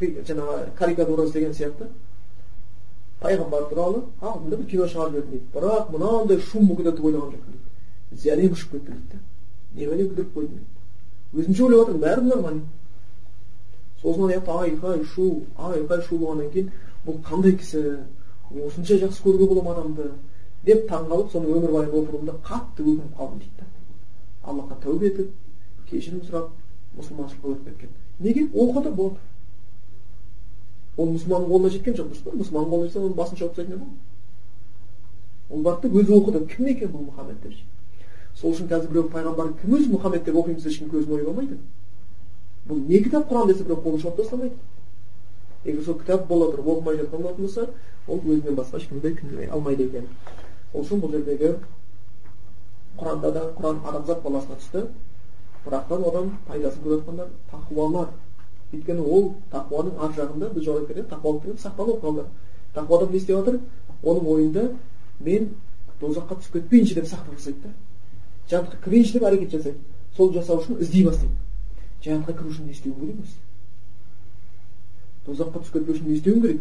[0.00, 1.88] жаңағы карикатура істеген сияқты
[3.20, 7.52] пайғамбар туралы алдында бір кино шығарып жібердім дейді бірақ мынандай шум кетеді деп ойлаған жоқпын
[8.10, 9.18] дейді зәрем ұшып кетті дейді да
[9.80, 12.62] немене бүлдіріп қойдым дейді өзімше ойлап жатырмын бәрі нормально
[14.02, 16.70] сосын ана жақта айқай шу айқай шу болғаннан кейін
[17.06, 17.82] бұл қандай кісі
[18.52, 20.10] осынша жақсы көруге бола ма адамды
[20.66, 23.66] деп таңғалып соның өмірбаянын оқыдым қатты өкініп қалдым дейді да
[24.50, 25.32] аллахқа тәубе етіп
[25.90, 26.52] кешірім сұрап
[26.98, 29.18] мұсылманшылыққа өтіп кеткен неге оқыды болды
[30.96, 33.84] ол мұсылманның қолына жеткен жоқ дұрыс па мұсылманның қолына жетсе оның басын шауып тастайтын еді
[35.50, 35.62] ол.
[35.62, 36.46] Барды да өзі оқыды.
[36.50, 37.52] Кім екен бұл мұхаммед деп
[38.36, 41.58] сол үшін қазір біреу пайғамбар кім өзі мұхаммед деп оқимыз ешкім көзін ойып алмайды?
[42.68, 44.56] Бұл не кітап құран десе біреу қолын шауып тастамайды.
[45.64, 47.68] Егер сол кітап бола тұрып оқымай жатқан болатын болса
[48.06, 50.10] ол өзінен басқа ешкімді кінәлай алмайды екен.
[50.72, 51.54] Сол үшін бұл жердегі
[53.00, 54.86] құранда да құран адамзат баласына түсті.
[55.64, 58.12] Бірақтан одан пайдасын көріп жатқандар тақуалар.
[58.72, 61.08] Өйткені ол тақуаның ар жағында біз жауап береміз.
[61.10, 62.28] Тақуалық деген сақтану құралдары.
[62.74, 63.60] Тақуа адам не істеп жатыр
[64.02, 64.68] оның ойында
[65.20, 65.50] мен
[66.00, 67.72] тозаққа түсіп кетпейінші деп сақтық жасайды да.
[68.50, 69.78] Жәннатқа кірейінші деп әрекет жасайды.
[70.16, 71.34] Сол жасау үшін іздей бастайды.
[72.04, 73.38] Жәннатқа кіру үшін не істеуім керек өзі
[75.26, 76.60] тозаққа түсіп кетпеу үшін не істеуім керек.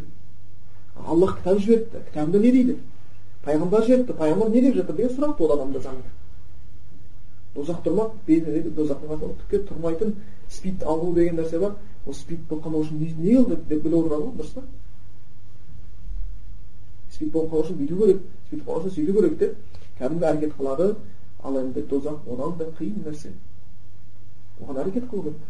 [1.06, 2.78] Аллах кітап жіберіпті кітабында не дейді?
[3.46, 6.14] Пайғамбар жіберіпті пайғамбар не деп жатыр деген сұрақ туады адамда заңда
[7.56, 10.16] тозақ тұрмақ қасында түкке тұрмайтын
[10.52, 11.76] спид ауру деген нәрсе бар.
[12.06, 14.64] Ол спид болып қалмау үшін не қылды деп біліп отырған ғой дұрыс па
[17.16, 19.58] спид болып қалу үшін бүйту керек спид болып қалу үшін сөйту керек деп
[20.00, 20.96] кәдімгі әрекет қылады
[21.46, 23.32] ал енді тозақ одан да қиын нәрсе.
[24.62, 25.42] Оған әрекет қылу керек.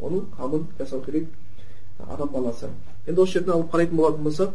[0.00, 1.28] Оның қамын жасау керек.
[1.98, 2.70] Адам баласы.
[3.06, 4.54] Енді осы жерден алып қарайтын болатын болсақ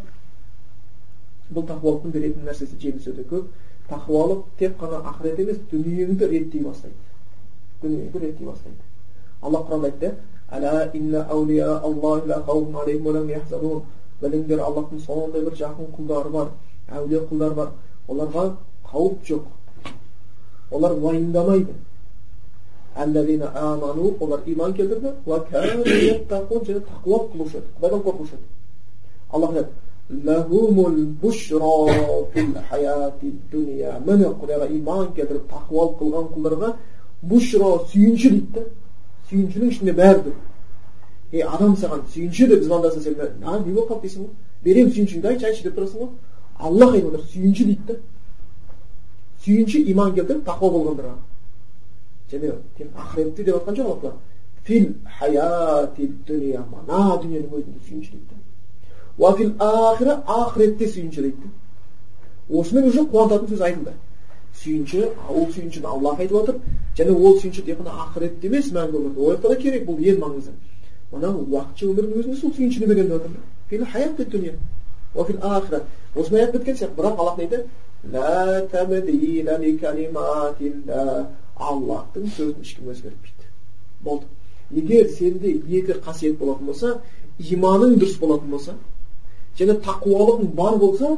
[1.51, 3.47] бұл тақуалықтың беретін нәрсесі жемісі өте көп.
[3.89, 6.95] Тақуалық тек қана ақырет емес дүниеңді реттей бастайды.
[7.81, 8.77] Дүниеңді реттей бастайды.
[9.41, 10.15] Алла құранда айтты
[14.21, 16.47] біліңдер аллахтың сондай бір жақын құлдары бар
[16.97, 17.69] әулие құлдар бар
[18.07, 18.43] оларға
[18.91, 19.43] қауіп жоқ
[20.71, 21.73] олар уайымдамайды
[24.21, 25.09] олар иман келтірді
[26.67, 28.47] және тақуа қылушы құдайдан қорқушы еді
[29.31, 29.71] аллах айтады
[34.05, 36.73] міне құдайға иман келтіріп тақуалық қылған құлдарға
[37.21, 38.65] бушро сүйінші дейді
[39.31, 40.35] сүйіншінің ішінде бәрі тұр
[41.31, 44.31] е адам саған сүйінші деп звондаса сен а не болып қалды дейсің ғой
[44.65, 46.09] беремін сүйіншіңді айтшы айтшы деп тұрасың ғой
[46.59, 47.95] аллах айтып отыр сүйінші дейді да
[49.45, 51.15] сүйінші иман келтіріп тақуа болғандарға
[52.31, 54.13] және тек ақыретте деп жатқан жоқ алла
[54.67, 54.93] фил
[56.27, 61.47] дүниенің өзінде сүйінші дейді ахира ақыретте сүйінші дейді
[62.49, 63.93] осымен уже қуантатын сөз айтылды
[64.63, 66.55] сүйінші ол сүйіншіні аллах айтып отыр.
[66.97, 69.87] Және ол сүйінші тек қана ақыретте емес мәңгі өмірде ол да керек.
[69.89, 70.51] Бұл ең маңызды.
[71.11, 73.17] Мынау уақытша өмірдің өзінде сол сүйіншіні беремін деп
[75.51, 75.81] жатыр
[76.15, 76.95] осындай аят біткен сияқты.
[76.97, 77.37] Бірақ аллах
[80.59, 80.71] не
[81.61, 83.49] аллахтың сөзін ешкім өзгертпейді.
[84.01, 84.25] Болды.
[84.71, 87.01] Егер сенде екі қасиет болатын болса
[87.39, 88.75] иманың дұрыс болатын болса
[89.59, 91.17] және тақуалығың бар болса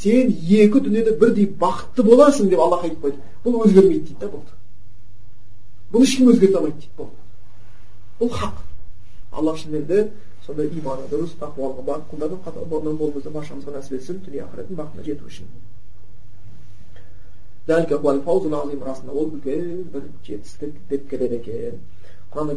[0.00, 3.18] сен екі дүниеде бірдей бақытты боласың деп аллах қойды.
[3.44, 4.52] Бұл өзгермейді дейді да болды.
[5.92, 7.16] Бұл ешкім өзгерте алмайды дейді болды.
[8.20, 8.56] Бұл хақ.
[9.32, 10.10] Алла де
[10.46, 15.26] сондай иманы дұрыс тақуалығы бар құлдардың қатарынан болуымызды баршамызға нәсіп етсін дүние ақыреттің бақытына жету
[15.26, 15.46] үшін.
[17.66, 21.80] Расында ол үлкен бір жетістік деп келеді екен.
[22.32, 22.54] Құранда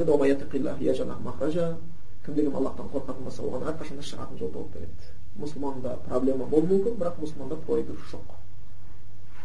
[2.26, 4.94] кім деген аллахтан қорқатын болса оған әрқашанда шығатын жол болып келеді.
[5.42, 8.36] Мұсылманда проблема болуы мүмкін бірақ мұсылманда проигрыш жоқ.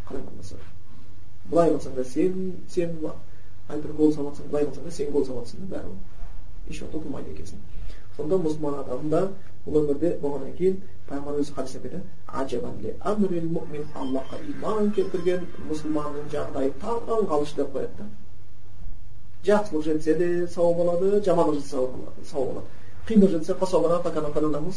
[0.09, 0.57] Қалай болмаса.
[1.51, 2.99] Былай қылсаң да сен сен
[3.69, 5.97] әйтеуір гол салып жатсаң былай қылсаң да сен гол салып жатрсың да бәрі.
[6.69, 7.59] Ешуақытта ұтылмайды екенсің.
[8.17, 9.23] Сонда мұсылман адам да
[9.65, 10.77] бұл өмірде болғаннан кейін
[11.09, 12.03] пайғамбар өзі хадисте айтады
[13.95, 18.07] аллахқа иман келтірген мұсылманның жағдайы таң қалыш деп қояды да.
[19.45, 21.77] Жақсылық жетсе де сау болады жамандық жетсе
[22.31, 22.67] сау болады
[23.09, 23.53] қиындық жетсе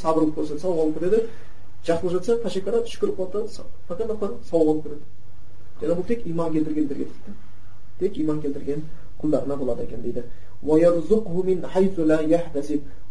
[0.01, 1.19] сабырлық көрсетсе сау болып кетеді
[1.87, 5.03] жақсылық жетсе ташекара шүкір қылады сау болып кетеді
[5.81, 7.33] және бұл тек иман келтіргендерге дейді
[7.99, 8.81] тек иман келтірген
[9.21, 10.23] құлдарына болады екен дейді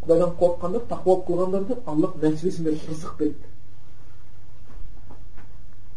[0.06, 3.48] құдайдан қорыққандар тақуалық қылғандарды аллах нәтижесін беріп рызық береді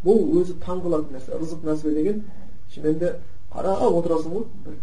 [0.06, 2.24] бұл өзі таң қалатын нәрсе рызық нәсібе деген
[2.74, 3.12] шынымен де
[3.54, 4.74] қарап отырасың ғой бір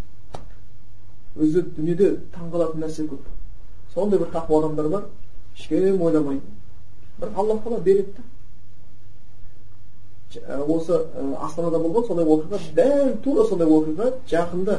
[1.46, 3.35] өзі дүниеде таң қалатын нәрсе көп
[3.96, 5.04] сондай бір тақуа адамдар бар.
[5.56, 6.44] Ешкім ойламайды
[7.18, 8.12] бірақ аллах тағала береді
[10.36, 10.92] да осы
[11.40, 14.74] астанада болған сондай оқиға дәл тура сондай оқиға жақында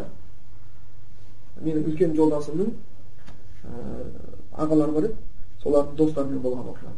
[1.66, 2.70] менің үлкен жолдасымның
[4.54, 5.18] ағалары бар еді.
[5.64, 6.94] Солардың достарымен болған оқиға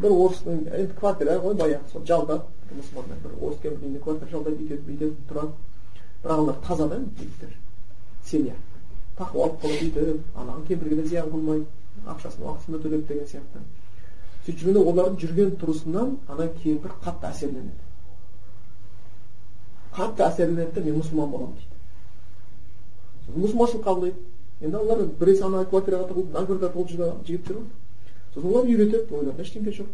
[0.00, 4.62] бір орыстың енді квартира ғой баяғы сол жалдап мұсылмандар бір орыс кемпір үйіне квартира жалдайды
[4.62, 5.52] бүйтеді бүйтеді тұрады.
[6.22, 7.50] Бірақ олар таза да жігіттер
[8.24, 8.54] семья.
[9.20, 11.66] Тақуалық қылып бүйтіп анаған кемпірге де зиян қылмайды
[12.06, 13.62] ақшасын уақытысында төлеп деген сияқты.
[14.46, 17.82] Сөйтіп жүргенде олардың жүрген тұрысынан ана кемпір қатты әсерленеді.
[19.96, 21.74] Қатты әсерленеді да мен мұсылман боламын дейді.
[23.36, 24.16] Мұсылманшылық қабылдайды.
[24.60, 27.66] Енді олар біресе ана квартираға тығылып квартираға тығылып жүрген жігіттер ғой.
[28.34, 29.92] Сосын олар үйретеді ойларында ештеңе жоқ.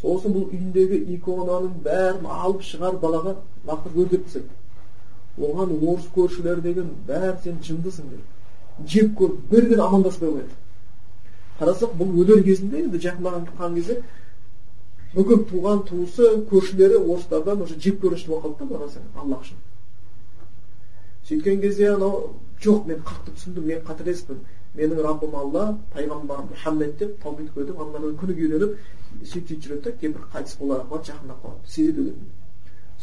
[0.00, 4.52] Сосын бұл үйіндегі иконаның бәрін алып шығар балаға лақтырып өртеп тастайды.
[5.38, 8.37] Оған орыс көршілер деген бәрі сен жындысың деп.
[8.86, 10.54] Жек көріп бірден амандаспай қояды.
[11.58, 14.02] Қарасақ бұл өлер кезінде енді жақындаған тұрған кезде
[15.14, 19.58] бүкіл туған туысы көршілері орыстардан уже жек көрінішті болып қалды да қарасаң аллах үшін.
[21.28, 24.38] Сөйткен кезде анау жоқ мен қатты түсіндім мен қателеспін
[24.78, 25.64] менің раббым алла
[25.94, 28.76] пайғамбарым мұхаммед деп таубит қойдым аналардан күніге үйреніп
[29.24, 31.66] сөйтіп сөйтіп жүреді да кемпір қайтыс бола қалады жақындап қалады.
[31.66, 32.14] Сезеді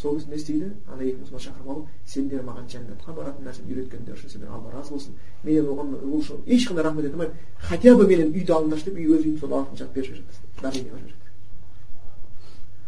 [0.01, 0.71] сол кезде не істейді?
[0.91, 4.91] Ана екі мұсылман шақырып алып сендер маған жәннатқа баратын нәрсені үйреткендер үшін сендер алла разы
[4.91, 5.13] болсын.
[5.43, 7.37] Менен оған ол үшін ешқандай рахмет айта алмаймын.
[7.59, 11.07] Хотя бы менен үйді алыңдаршы деп өз үйдің сол артын жауып беріп жібереді дарение қылып
[11.07, 11.25] жібереді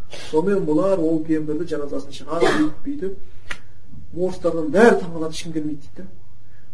[0.08, 2.52] сонымен бұлар ол кемпірді жаназасын шығарып
[2.84, 6.06] бүйтіп бүйтіп орыстардан бәрі таңқалады ешкім келмейді дейді да.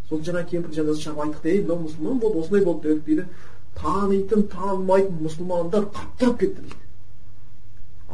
[0.09, 3.25] Сол жаңағы кемпірді жаназасын шығарып айттық ей мынау мұсылман болды осындай болды дедік дейді
[3.81, 6.84] танитын танымайтын мұсылмандар қаптап кетті дейді.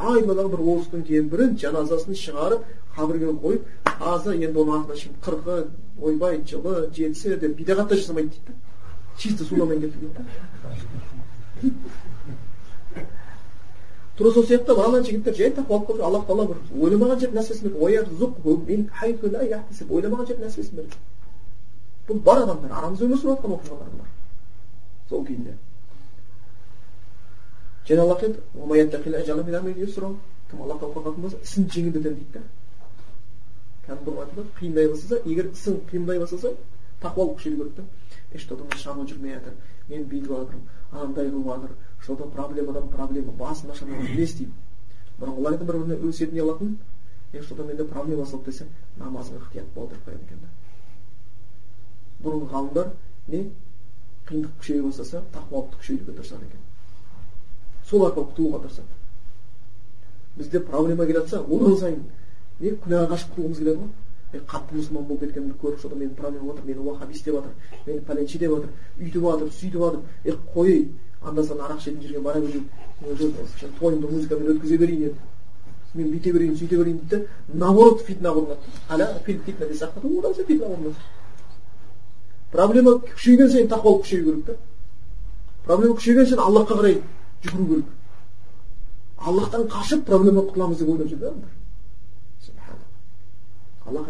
[0.00, 2.60] Айнадағы бір орыстың кемпірін жаназасын шығарып
[2.96, 5.56] қабірге қойып таза енді оның артынан ешкім қырқы
[6.00, 8.52] ойбай жылы жетісі деп бидағат та жасамайды дейді да
[9.18, 10.24] чисто сунамен кетті дейді да
[14.16, 17.78] тура сол сияқты ана жігіттер жай тақуалық қылып аллах тағала бір ойламаған жерде нәсібесін берді
[19.96, 20.96] ойламаған жерде нәсібесін берді
[22.08, 24.08] бұл бар адамдар арамызда өмір сүріп жатқан оқиғалар бар
[25.08, 25.52] сол күйінде
[27.90, 30.16] және аллах айтады
[30.50, 32.42] кім аллахтан қорқатын болса ісін жеңілдетемін дейді да
[33.86, 36.52] кәдімгі айтады қиындай бастаса егер ісің қиындай бастаса
[37.02, 37.74] тақуалық күшейту керек
[38.32, 38.64] та что то
[39.06, 39.54] жүрмей жатыр
[39.88, 41.70] мен бүйтіп жатырмын анандай қылып жатыр
[42.02, 44.54] что то проблемадан проблема басым нашар не істеймін
[45.20, 46.76] бұрынғылар бір біріне өсиет не қылатын
[47.32, 50.48] е что то менде проблема басталды десе намазың ықтият бол деп қояды екен да
[52.24, 52.92] бұрынғы ғалымдар
[53.28, 53.44] не
[54.26, 56.69] қиындық күшейе бастаса тақуалықты күшейтуге тырысады екен
[57.90, 58.92] сол арқылы құтылуға тырысады
[60.36, 62.04] бізде проблема келе жатса одан сайын
[62.60, 63.90] не күнәға қашып құтылғымыз келеді ғой
[64.32, 67.52] мен қатты мұсылман болып кеткенімді көріп что то менің проблемам отыр мені уахабист деп жатыр
[67.86, 70.88] мені пәленше деп жатыр үйтіп жатыр сөйтіп жатыр е қой
[71.22, 72.68] анда санда арақ ішетін жерге бара берейін
[73.80, 75.18] тойымды музыкамен өткізе берейін енді
[75.94, 80.94] мен бүйте берейін сөйте берейін дейді да наоборот фитна құрылады фитна құрылады
[82.52, 84.52] проблема күшейген сайын тақуалық күшею керек та
[85.66, 87.00] проблема күшейген сайын аллахқа қарай
[87.44, 87.88] жүгіру керек
[89.18, 91.32] аллахтан қашып проблемадан құтыламыз деп ойлап жүр да
[93.86, 94.06] аллах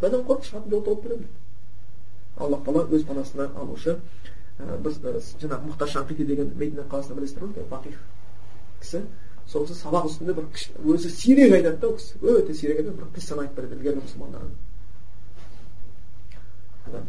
[0.00, 1.36] құдайдан қорық шығатын жол тауып беремін деді
[2.36, 3.92] аллах тағала өз панасына алушы
[4.58, 4.94] біз
[5.40, 7.96] жаңағы мұхтар шанқити деген медина қаласында білесіздер ғой фақих
[8.80, 9.02] кісі.
[9.46, 10.44] Сол кісі сабақ үстінде бір
[10.94, 12.18] өзі сирек айтады да ол кісі.
[12.22, 14.52] Өте сирек айтады бір қиссаны айтып береді ілгергі мұсылмандардың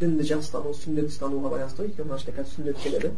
[0.01, 1.87] дінді жақсы тану сүннетті тануға байланысты ғой.
[1.87, 3.09] Өйткені мына жерде қазір сүннет келеді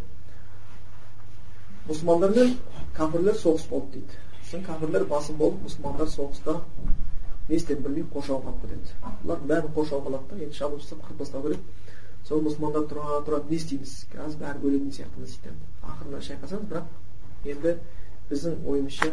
[1.89, 2.55] мұсылмандар мен
[2.97, 6.59] кәпірлер соғыс болды дейді сосын кәпірлер басым болып мұсылмандар соғыста
[7.49, 11.23] не істерін білмей қоршауға алып кетеді бұлар бәрін қоршауға алады да енді шабуыл жасап қырып
[11.23, 11.59] тастау керек
[12.27, 15.55] сол мұсылмандар тұра тұра не істейміз қазір бәрі өлетін сияқтымыз дейді
[15.89, 17.75] ақырында шайқасамыз бірақ енді
[18.29, 19.11] біздің ойымызша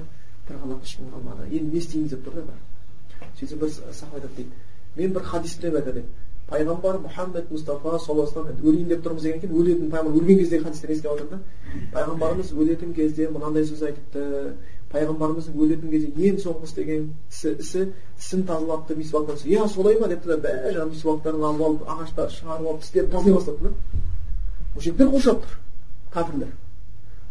[0.49, 4.51] тырғалатын ешкім қалмады енді не істейміз деп тұр да бәрі сөйтсе бір сахаба айтады дейді
[4.97, 6.05] мен бір хадисте айтады
[6.47, 10.65] пайғамбар мұхаммед мұстафа саллаллаху алейhi вассалам өлейін деп тұрмыз деген кейін өлетін пайғамбар өлген кездегі
[10.65, 11.41] хадистен еске алып да
[11.95, 14.23] пайғамбарымыз өлетін кезде мынандай сөз айтыпты
[14.93, 17.81] пайғамбарымыздың өлетін кезде ең соңғы істеген ісі ісі
[18.21, 22.69] тісін тазалапты мисуактан иә солай ма депті да бәрі жаңағы мисуактарын алып алып ағаштарды шығарып
[22.71, 23.71] алып тістерін тазалай бастапты да
[24.77, 25.53] мушриктер қоршап тұр
[26.15, 26.53] кәпірлер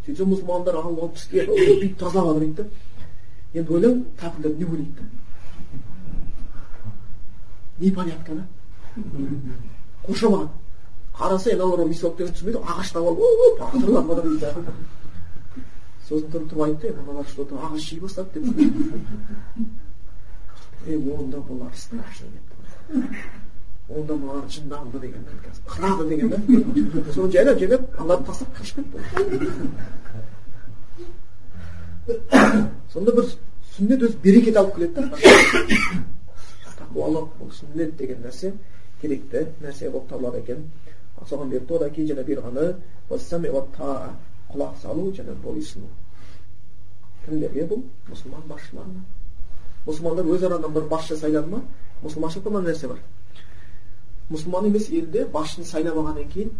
[0.06, 2.64] сөйтсе мұсылмандар алып алып тістер бүйтіп тазалап жатыр дейді да
[3.60, 5.02] енді ойлаңын кәпірлер не ойлайды
[7.80, 8.44] непонятка да
[10.06, 10.48] қоршамаған
[11.16, 13.18] қараса енді аналар мисуактерін түсінбейді ағашты алып
[13.70, 14.48] алып дейді
[16.06, 18.44] сосын тұрып тұрып айтты мыналар что то ағаш жей бастады деп
[20.86, 22.54] е онда бұлар страшно депті
[23.88, 25.22] онда бұлар жынданды деген
[25.66, 26.36] қырады деген да
[27.12, 28.76] соны жайлап жайлап алады тастап қашып
[32.06, 32.18] кетті
[32.92, 33.24] сонда бір
[33.76, 35.02] сүннет өзі берекет алып келеді да
[36.78, 38.54] тақуалық бұл сүннет деген нәрсе
[39.06, 40.66] керекті нәрсе болып табылады екен
[41.30, 42.66] соған берді одан кейін жаңа бұйырғаны
[44.52, 45.88] құлақ салу және бойұсыну
[47.24, 49.02] кімдерге бұл мұсылман басшыларына
[49.86, 51.62] мұсылмандар өз арадан бір басшы сайлады ма
[52.04, 53.00] мұсылманшылықта мына нәрсе бар
[54.30, 56.52] мұсылман емес елде басшыны сайламағаннан кейін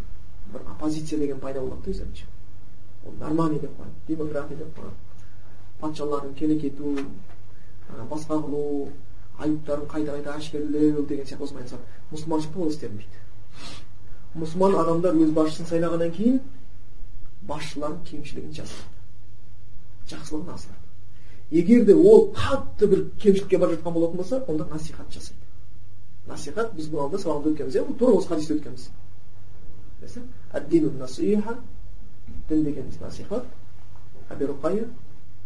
[0.53, 2.27] бір оппозиция деген пайда болады да өздерінше
[3.07, 4.95] ол нормальный деп қояды демократия деп қояды
[5.81, 6.97] патшалардың келек ету
[8.11, 8.91] басқа қылу
[9.39, 13.19] айыптарын қайта қайта әшкерелеу деген сияқты осымен айналысады мұсылманшылықта ол істелінбейді
[14.41, 16.41] мұсылман адамдар өз басшысын сайлағаннан кейін
[17.51, 20.87] басшылардың кемшілігін жазады жақсылығын асырады
[21.51, 25.41] егер де ол қатты бір кемшілікке бара жатқан болатын болса онда насихат жасайды.
[26.27, 27.99] Насихат біз бұл алдында сабағымызда өткенбіз иә?
[27.99, 28.91] Тура осы хадисте өткенбіз.
[32.49, 33.45] Дін дегеніміз насихат.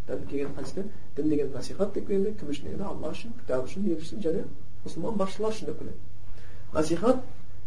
[0.07, 0.85] Келген хадисте
[1.17, 4.45] дін деген насихат деп келгенде кім үшін дегенде алла үшін кітап үшін ел үшін және
[4.85, 5.99] мұсылман басшылар үшін деп келеді
[6.75, 7.23] насихат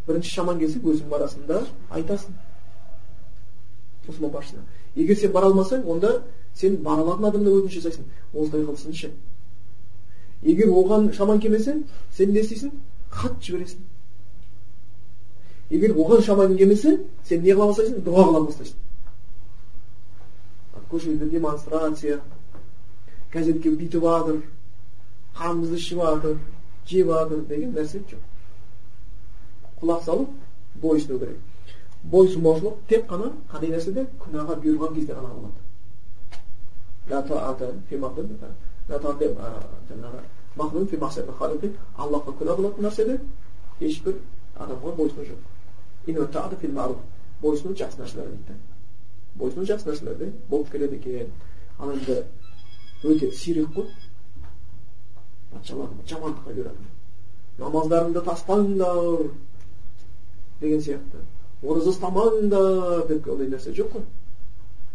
[0.07, 1.61] бірінші шаман келсе өзің барасың да
[1.91, 2.35] айтасың
[4.07, 4.63] мұсылман басшысына
[4.95, 6.21] егер сен бара алмасаң онда
[6.55, 9.11] сен бара алатын адамда өтініш жасайсың осылай қылсыншы
[10.43, 11.77] егер оған шаман келмесе
[12.11, 12.71] сен не істейсің
[13.09, 13.79] хат жібересің
[15.69, 18.82] егер оған шаман келмесе сен не қыла бастайсың дұға қыла бастайсың
[20.93, 22.19] көшеде демонстрация
[23.33, 24.37] газетке бүйтіп жатыр
[25.37, 26.37] қанымызды ішіп жатыр
[26.89, 28.21] жеп жатыр деген нәрсе жоқ
[29.81, 30.29] құлақ салып
[30.83, 31.39] бойсыну керек
[32.11, 35.59] бойсұнбаушылық тек қана қандай нәрседе күнәға бұйырған кезде ғана болады
[41.97, 43.15] аллахқа күнә қылатын нәрседе
[43.79, 44.15] ешбір
[44.59, 45.41] адамға бойсыну жоқ
[47.43, 48.53] бойсыну жақсы нәрселер дейді
[49.35, 51.31] бойсыну жақсы нәрселерде болып келеді екен
[51.79, 52.23] ал енді
[53.03, 53.87] өте сирек қой
[55.51, 56.87] патшалар жамандыққа бұйыратын
[57.59, 59.29] намаздарыңды тастаңдар
[60.61, 61.23] деген сияқты
[61.63, 64.03] ораза ұстамаңдар деп ондай нәрсе жоқ қой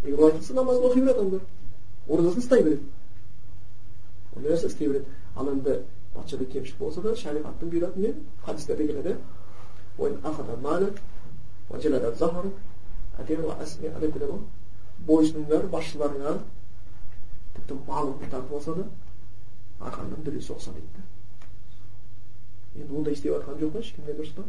[0.05, 1.41] егер олай қылса намазын оқи береді адамдар
[2.09, 2.82] оразасын ұстай береді
[4.36, 5.80] ондай нәрсе істей береді ал енді
[6.14, 8.14] патшада кемшілік болса да шариғаттың бұйыратыны
[8.47, 9.16] хадистерде келеді
[15.07, 16.33] бойсұныңдар басшыларыңа
[17.57, 18.87] тіпті малыңды тартып алса да
[19.89, 21.05] арқаңнан дүре соқса дейді
[22.83, 24.45] енді ондай істеп жатқан жоқ па ешкім дұрыс па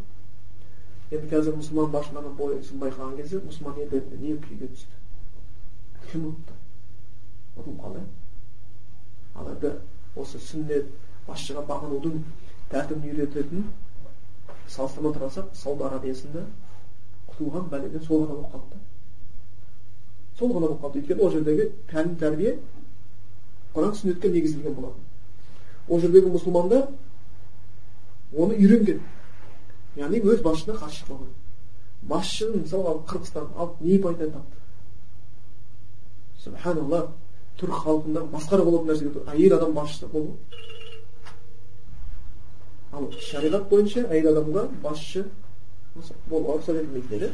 [1.15, 4.95] енді қазір мұсылман басшыларының бойсұнбай байқаған кезде мұсылман елдерінде не күйге түсті
[6.11, 6.57] кім ұмытты
[7.61, 8.01] ұтылып қалды
[9.36, 9.76] ал енді
[10.24, 10.89] осы сүннет
[11.28, 12.24] басшыға бағынудың
[12.74, 13.70] тәртібін үйрететін
[14.67, 16.45] салыстырма тұра салсақ сауд арабиясында
[17.39, 18.77] құтылған бәледен сол ғана болып қалды
[20.39, 22.55] сол ғана болып қалды өйткені ол жердегі тәлім тәрбие
[23.73, 25.03] құран сүннетке негізделген болатын
[25.87, 26.87] ол жердегі мұсылмандар
[28.35, 29.01] оны үйренген
[29.95, 31.33] яғни өз басшысына қарсы керек
[32.11, 34.57] басшыны мысалға қырғызстан алып не пайда тапты
[36.43, 37.07] субханалла
[37.59, 40.37] түрік халқында масқара болатын нәрсе әйел адам басшы болу
[42.93, 45.25] ал шариғат бойынша әйел адамға басшы
[46.29, 47.29] болуға рұқсат етілмейді деді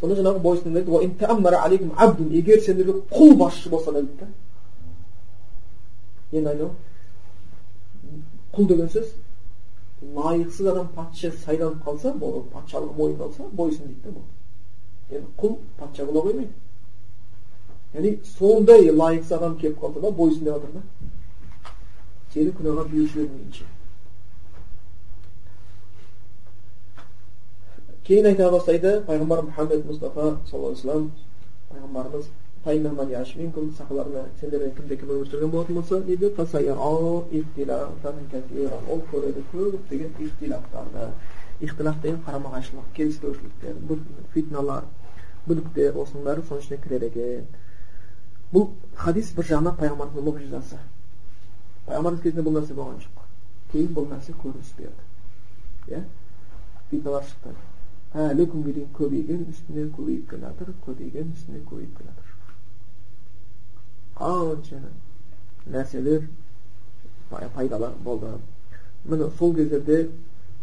[0.00, 4.26] сонда жаңағы бойсұну абдун егер сендерге құл басшы болса да дейді
[6.32, 6.74] енді айналып
[8.54, 9.06] құл деген сөз
[10.16, 15.56] лайықсыз адам патша сайланып қалса бұл патшалығы мойнына алса бойсын дейді да болды енді құл
[15.78, 16.52] патша бола қоймайды
[17.94, 20.82] яғни сондай лайықсыз адам келіп қалса да бойсын деп жатыр да
[22.32, 23.69] сені күнәға бұйырып
[28.06, 31.10] кейін айта бастайды пайғамбар мұхаммед мұстафа саллаллаху
[31.70, 31.82] алейhi
[32.64, 36.26] вассалам сахабаларына сендерден кімде кім өмір сүрген болатын болса дейді
[38.90, 41.06] ол көреді көптеген ихтилафтарды
[41.60, 43.74] ихтилаф деген қарама қайшылық келіспеушіліктер
[44.34, 44.84] фитналар
[45.46, 47.46] бүліктер осының бәрі соның ішіне кіреді екен
[48.52, 50.78] бұл хадис бір жағынан пайғамбардың мұғжизасы
[51.88, 53.26] пайғамбарымыз кезінде бұл нәрсе болған жоқ
[53.72, 56.04] кейін бұл нәрсе көрініс берді иә
[56.90, 57.69] фитналар шықты
[58.14, 62.30] әлі күнге дейін көбейген үстіне көбейіп келе жатыр көбейген үстіне көбейіп келе жатыр
[64.18, 64.80] қанша
[65.70, 66.26] нәрселер
[67.54, 68.32] пайдалы болды
[69.04, 70.08] міне сол кездерде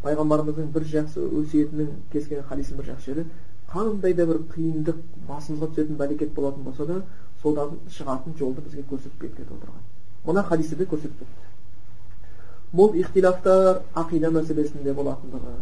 [0.03, 3.25] пайғамбарымыздың бір жақсы өсиетінің кез келген хадисінің бір жақсы жері
[3.71, 7.01] қандай да бір қиындық басымызға түсетін бәлекет болатын болса да
[7.41, 9.81] содан шығатын жолды бізге көрсетіп кетіп отырған
[10.27, 15.55] мына хадистерде көрсетіп кетті бұл ихтилафтар ақида мәселесінде болатындығы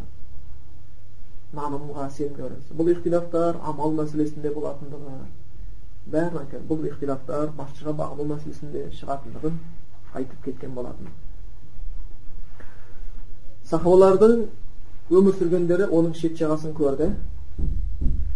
[1.55, 5.15] нанымға сенімге байланысты бұл ихтилафтар амал мәселесінде болатындығы
[6.13, 9.57] бәрін бұл ихтилафтар басшыға бағыну мәселесінде шығатындығын
[10.19, 11.09] айтып кеткен болатын.
[13.65, 14.45] Сахабалардың
[15.09, 17.09] өмір сүргендері оның шет жағасын көрді.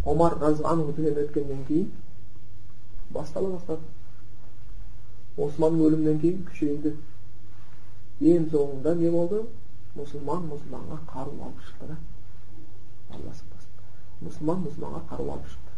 [0.05, 1.91] Омар разиаллаху өткеннен кейін
[3.13, 3.85] бастала бастады.
[5.37, 6.95] Османның өлімінен кейін күшейді
[8.33, 9.43] ең соңында не болды?
[9.97, 11.97] Мұсылман мұсылманға қару алып шықты да
[13.09, 13.71] алла сақтасын
[14.25, 15.73] мұсылман мұсылманға қару алып шықты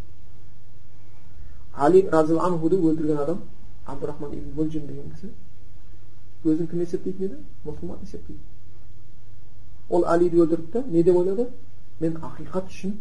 [1.85, 3.39] али разиаллаху анхуды өлтірген адам
[3.85, 5.27] абдурахман ибн мүлжим деген кісі
[6.45, 8.41] өзін кім есептейтін еді мұсылман есептейді
[9.89, 11.47] ол алиді өлтірді да не деп ойлады
[11.99, 12.97] мен ақиқат үшін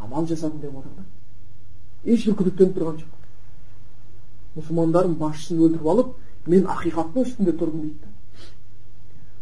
[0.00, 1.04] амал жасадым деп отыр да
[2.12, 3.12] ешбір күдіктеніп тұрған жоқ
[4.56, 6.14] мұсылмандардың басшысын өлтіріп алып
[6.46, 8.06] мен ақиқаттың үстінде тұрдым дейді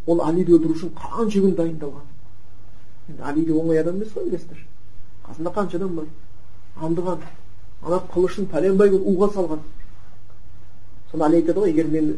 [0.06, 2.13] ол алиді өлтіру үшін қанша күн дайындалған
[3.08, 4.66] де оңай адам емес қой білесіздер
[5.26, 6.06] қасында қанша адам бар
[6.80, 7.24] аңдыған
[7.82, 9.60] ана қылышын пәленбай күн уға салған
[11.10, 12.16] сонда али айтады ғой егер мен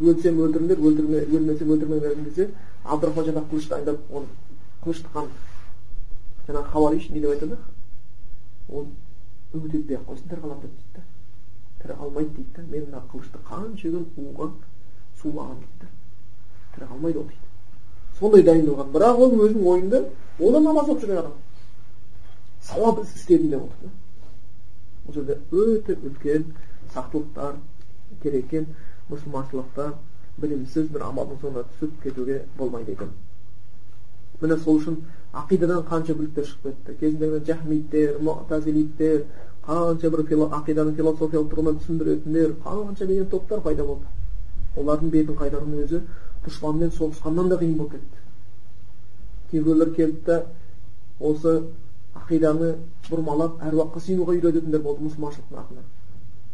[0.00, 2.50] өлсем өлтіріңдер өлмесем өлтірмеңдер десе
[2.84, 4.26] абдурахман жаңағы қылыш дайындап оны
[4.84, 5.30] қылышты қан
[6.48, 7.58] жаңағы хауариш не деп айтады
[8.68, 8.86] ол
[9.54, 11.02] үміт етпей ақ қойсын тірі қаламын деп дейді да
[11.82, 14.52] тірі қалмайды дейді да мен мына қылышты қанша күн уған
[15.22, 15.88] сулаған дейді да
[16.74, 17.51] тірі қалмайды ол дейді
[18.18, 18.92] сондай дайындалған.
[18.94, 20.04] Бірақ оның өзінің ойында
[20.40, 21.34] ол да намаз оқып жүрген адам.
[22.62, 23.90] Сауап іс істедім деп отыр да.
[25.06, 26.44] Бұл жерде өте үлкен
[26.94, 27.56] сақтылықтар
[28.22, 28.66] керек екен
[29.10, 29.92] мұсылманшылықта
[30.40, 33.10] білімсіз бір амалдың соңына түсіп кетуге болмайды екен.
[34.40, 35.00] Міне сол үшін
[35.32, 36.96] ақидадан қанша бүліктер шығып кетті.
[37.00, 39.24] Кезінде жахмиттер мутазилиттер
[39.66, 40.24] қанша бір
[40.58, 44.06] ақиданың философиялық тұрғыдан түсіндіретіндер қанша деген топтар пайда болды.
[44.76, 46.00] Олардың бетін қайтаруның өзі
[46.46, 48.22] дұшпанмен соғысқаннан да қиын болып кетті
[49.50, 50.38] кейбіреулер келді да
[51.20, 51.62] осы
[52.18, 52.74] ақиданы
[53.08, 55.86] бұрмалап әруаққа сыйынуға үйрететіндер болды мұсылманшылықтың атынан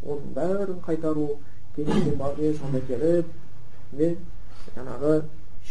[0.05, 1.27] оның бәрін қайтару
[2.59, 3.25] сонда келіп
[3.93, 4.15] не
[4.75, 5.21] жаңағы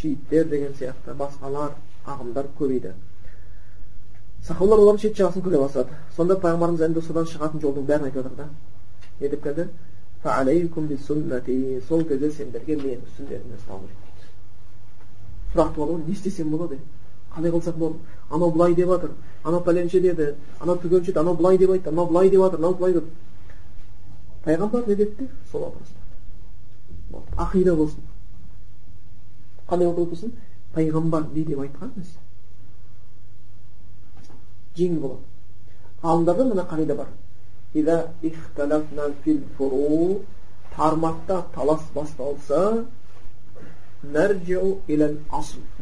[0.01, 2.93] шииттер деген сияқты басқалар ағымдар көбейді
[4.47, 8.37] сахабалар олардың шет жағасын көре бастады сонда пайғамбарымыз енді содан шығатын жолдың бәрін айтып жатыр
[8.37, 8.47] да
[9.21, 9.69] не деп келді
[11.87, 14.08] сол кезде сендерге менің сүннетімді ұстау
[15.53, 16.79] сұрақ туады ғой не істесем болады.
[17.35, 17.99] Қалай қылсақ болады?
[18.29, 19.11] Анау былай деп жатыр
[19.43, 22.93] анау пәленше деді анау түгенше анау былай деп айтты анау былай деп жатыр мынау былай
[22.93, 23.05] деп.
[24.45, 25.29] Пайғамбар не деді?
[25.51, 25.99] Сол вопрос
[27.37, 28.03] ақида болсын.
[29.69, 30.33] Қандай вопрос болсын
[30.73, 31.91] пайғамбар не деп айтқан
[34.77, 35.23] жеңіл болады.
[36.03, 37.07] Ғалымдарда мына қағида бар.
[40.75, 42.85] Тармақта талас басталса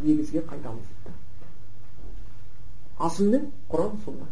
[0.03, 1.15] негізге қайтамыз дейді
[2.97, 4.25] асыл не құран сунна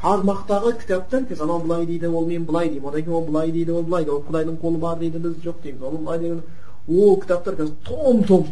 [0.00, 3.72] тармақтағы кітаптар біз анау былай дейді ол мен былай деймін одан кейін ол былай дейді
[3.72, 6.42] ол былай дейді ол құдайдың қолы бар дейді біз жоқ дейміз ол былай деген
[6.88, 8.46] ол кітаптар қазір том том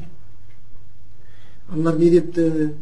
[1.68, 2.74] аналар не депті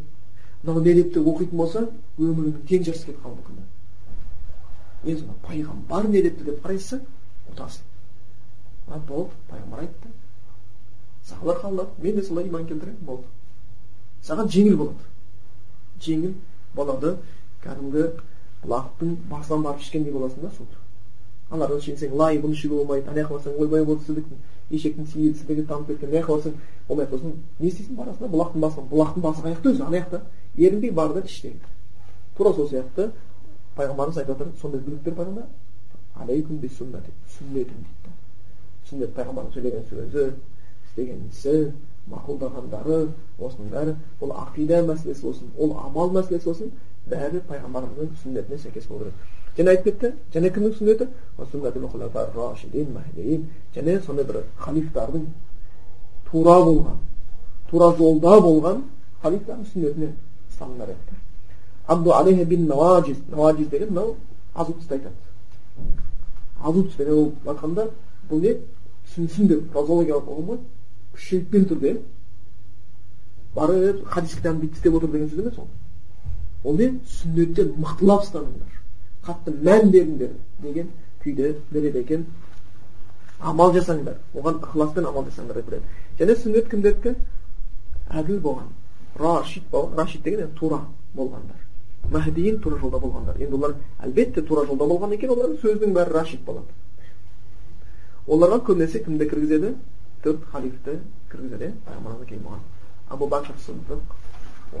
[0.63, 1.87] мынау не депті оқитын болса
[2.19, 7.03] өміріңнің тең жарысы кетіп қалуы мүмкін енді пайғамбар не депті деп қарайсың
[7.51, 10.20] ұтасың болды пайғамбар айтты
[11.31, 13.23] сахабалар қабылдады мен де солай иман келтіремін болды.
[14.27, 15.09] Саған жеңіл болады
[16.05, 16.35] жеңіл
[16.75, 17.17] болады.
[17.61, 18.07] Кәдімгі
[18.63, 20.81] бұлақтың басынан барып ішкендей боласың да суды
[21.51, 23.09] аналардан ішсең лай бұны ішуге болмайды.
[23.09, 24.37] Ана жаққа барсаң ойбай болды сіздікі
[24.71, 26.09] ешектің сідігі тамып кеткен.
[26.09, 26.53] Мына жаққа барсаң
[26.87, 27.97] болмайды сосын не істейсің?
[27.99, 30.21] Барасың да бұлақтың басына бұлақтың басы қай жақта өзі ана жақта
[30.57, 31.59] ерінбей бар да іш деген
[32.37, 33.11] тура сол сияқты
[33.75, 35.43] пайғамбарымыз айтып жатыр сондай бүліктер бар ма
[36.15, 37.75] алейкум сүннетім дейді
[38.05, 38.11] да.
[38.89, 40.33] Сүннет пайғамбардың сөйлеген сөзі
[40.91, 41.71] істеген ісі
[42.11, 43.01] мақұлдағандары
[43.39, 46.73] осының бәрі ол ақида мәселесі болсын ол амал мәселесі болсын
[47.09, 51.07] бәрі пайғамбарымыздың сүннетіне сәйкес болу керек және айтып кетті және кімнің сүннеті?
[53.75, 55.25] Және сондай бір халифтардың
[56.31, 56.97] тура болған
[57.71, 58.83] тура жолда болған
[59.23, 60.13] халифтардың сүннетіне
[60.51, 61.15] ұстаныңдар депті
[61.87, 62.67] абду бин
[63.69, 64.15] деген мынау
[64.55, 65.15] азу тісті айтады.
[66.63, 67.89] Азу тіс ол айтқанда
[68.29, 68.57] бұл не?
[69.15, 70.59] Сүнсін деп фразологиялық ұғым ғой.
[71.15, 71.95] Күшейтпен түрде
[73.55, 75.67] барып хадис кітабын бүйтіп істеп отыр деген сөз емес ол
[76.63, 76.87] ол не
[77.17, 78.77] сүннеттен мықтылап ұстаныңдар
[79.25, 80.91] қатты мән беріңдер деген
[81.23, 82.25] күйде береді екен
[83.39, 85.85] амал жасаңдар оған ықыласпен амал жасаңдар деп береді
[86.19, 87.15] және сүннет кімдердікі
[88.21, 88.69] әділ болған
[89.19, 90.81] рашид болған рашид деген тура
[91.15, 91.59] болғандар
[92.11, 96.43] мәхдиин тура жолда болғандар енді олар әлбетте тура жолда болған екен олардың сөзінің бәрі рашид
[96.45, 96.67] болады
[98.27, 99.73] оларға көбінесе кімді кіргізеді
[100.23, 100.99] төрт халифті
[101.31, 102.61] кіргізеді иә пайғамбарымыздан кейін болған
[103.09, 104.01] абу бәкір сыдық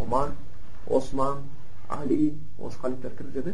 [0.01, 0.35] омар
[0.87, 1.43] осман
[1.89, 3.53] али осы халифтер кіргізеді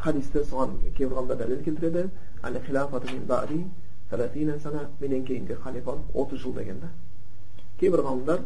[0.00, 2.08] хадисте соған кейбір ғалымдар дәлел келтіреді
[5.00, 6.90] менен кейінгі халифа отыз жыл деген да
[7.80, 8.40] кейбір ғалымдар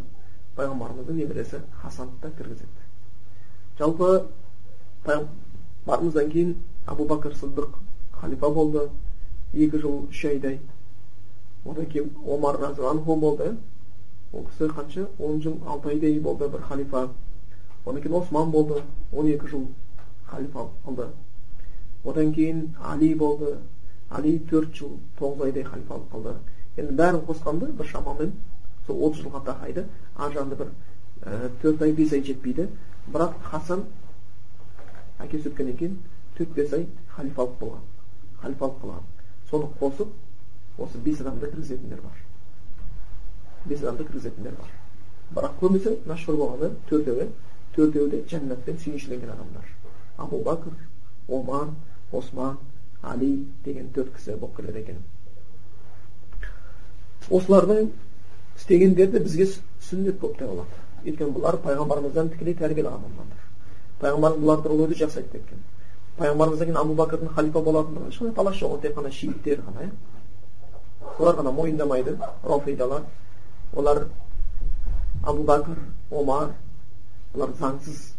[0.57, 2.69] пайғамбарымыздың немересі хасанды да кіргізеді
[3.79, 4.29] жалпы
[5.05, 6.55] пайғамбарымыздан кейін
[6.87, 7.77] абу бәкір сыдық
[8.21, 8.89] халифа болды
[9.53, 10.61] екі жыл үш айдай
[11.71, 13.57] одан кейін омар разиаллаху болды
[14.33, 17.09] ол кісі қанша он жыл алты айдай болды бір халифа
[17.85, 19.67] одан кейін осман болды он екі жыл
[20.27, 21.09] халифа қылды
[22.05, 23.57] одан кейін али болды
[24.11, 26.35] али төрт жыл тоғыз айдай халифалық қылды
[26.77, 28.33] енді бәрін қосқанда бір шамамен
[28.87, 29.87] сол отыз жылға тақайды
[30.17, 30.71] ар жағында бір
[31.63, 32.69] төрт ай бес ай жетпейді
[33.09, 33.87] бірақ хасан
[35.19, 35.99] әкесі өткеннен кейін
[36.39, 36.87] төрт бес ай
[37.17, 37.83] халифалық болған
[38.43, 39.11] халифалық қылған
[39.51, 40.15] соны қосып
[40.79, 42.23] осы бес адамды кіргізетіндер бар
[43.65, 44.71] бес адамды кіргізетіндер бар
[45.35, 47.29] бірақ көбісі мәшһүр болғаны төртеуі
[47.77, 49.71] төртеуі де жәннатпен сүйіншіленген адамдар
[50.17, 50.73] абу бакр
[51.29, 51.69] омар
[52.13, 52.59] осман
[53.03, 55.03] али деген төрт кісі болып келеді екен
[57.31, 57.91] осылардың
[58.57, 59.49] істегендері де бізге
[59.89, 63.43] сүннет болып табылады өйткені бұлар пайғамбарымыздан тікелей тәрбие алған адамдар
[64.01, 65.65] пайғамбарымыз бұлар туралы өте жақсы айтып кеткен
[66.19, 69.91] пайғамбарымыздан кейін абу бәкірдің халифа болатындығы ешқандай талас жоқ ол тек қана шииттер ғана иә
[71.19, 73.03] олар ғана мойындамайды рофидалар
[73.75, 74.07] олар
[75.23, 75.79] абу бәкір
[76.11, 76.53] омар
[77.35, 78.13] олар заңсыз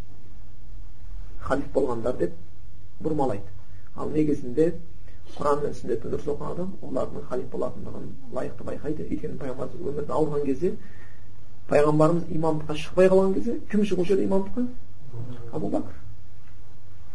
[1.47, 2.33] халиф болғандар деп
[3.03, 3.47] бұрмалайды
[3.95, 4.71] ал негізінде
[5.37, 10.45] құран мен сүннетті дұрыс оқыған адам олардың халиф болатындығын лайықты байқайды өйткені пайғамбарымыз өмірде ауырған
[10.45, 10.73] кезде
[11.69, 14.65] пайғамбарымыз имамдыққа шықпай қалған кезде кім шығушы еді имамдыққа
[15.53, 15.95] абу бәкір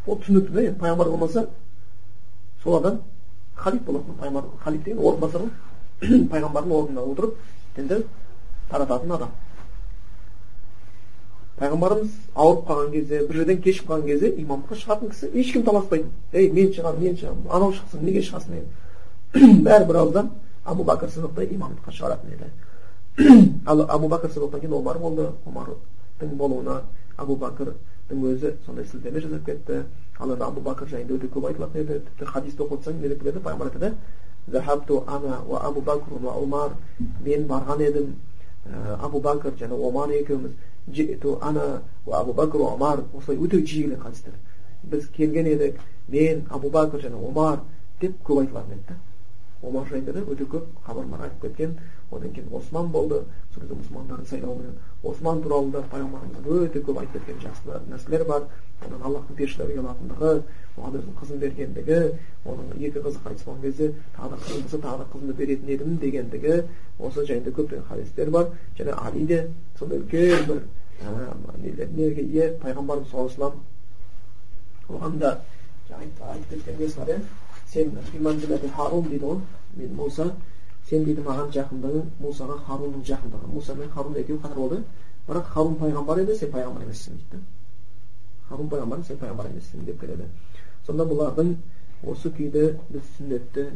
[0.06, 1.46] ол түсінікті да енді пайғамбар болмаса
[2.62, 3.00] сол адам
[3.64, 5.42] халиф болатын пайғамбар халиф деген орынбасар
[6.32, 7.34] пайғамбардың орнына отырып
[7.76, 8.02] дінді
[8.70, 9.32] тарататын адам.
[11.60, 16.10] Пайғамбарымыз ауырып қалған кезде бір жерден кешігіп қалған кезде имамдыққа шығатын кісі ешкім таласпайтын.
[16.32, 20.30] Ей мен шығамын мен шығамын анау шықсын неге шығасың деген бәрі бір ауыздан
[20.64, 22.50] абу бәкір сыдықты имамдыққа шығаратын еді.
[23.66, 25.28] Ал абу бәкір сыдықтан кейін омар болды.
[25.46, 26.80] Омардың болуына
[27.16, 27.74] абу бәкір
[28.10, 29.84] өзі сондай сілтеме жасап кетті.
[30.18, 33.22] Ал енді абу бәкір жайында өте көп айтылатын еді тіпті хадисті оқып отырсаң не деп
[33.22, 33.94] келеді пайғамбар айтады
[35.68, 36.70] абу бәкір омар
[37.24, 38.14] мен барған едім
[39.00, 40.52] абу бәкір және омар екеуміз
[41.40, 44.34] ана абу бәкір омар осылай өте жиі келеді хадистер
[44.82, 47.58] біз келген едік мен абу бәкір және омар
[48.00, 48.98] деп көп айтылатын еді
[49.62, 51.78] омар жайында да өте көп хабарлар айтып кеткен.
[52.10, 53.22] Одан кейін осман болды.
[53.54, 58.42] Сол кезде мұсылмандардың сайлауымен осман туралы да пайғамбарымыз өте көп айтып кеткен жақсы нәрселер бар.
[58.82, 60.32] Одан аллахтың періштелерге ұялатындығы
[60.76, 61.98] оған өзінің қызын бергендігі
[62.44, 65.98] оның екі қызы қайтыс болған кезде тағы да қызым болса тағы да қызымды беретін едім
[66.02, 66.62] дегендігі.
[66.98, 68.50] Осы жайында көптеген хадистер бар.
[68.78, 69.38] Және али де
[69.78, 70.64] сондай үлкен бір
[71.62, 72.50] нелерге ие.
[72.62, 73.72] Пайғамбарымыз саллаллаху алейhi
[74.92, 75.38] оған да
[75.92, 77.20] айтып кеткен несі бар иә.
[77.72, 77.96] Сен
[78.76, 79.38] харун дейді ғой
[79.76, 80.30] мен мұса
[80.88, 84.80] сен дейді маған жақындығың мусаға харунның жақындығы муса мен харун екеуі қатар болды
[85.28, 87.42] бірақ харун пайғамбар еді сен пайғамбар емессің дейді
[88.48, 90.26] харун пайғамбар сен пайғамбар емессің деп келеді
[90.86, 91.54] сонда бұлардың
[92.12, 93.66] осы күйді біз сүннетті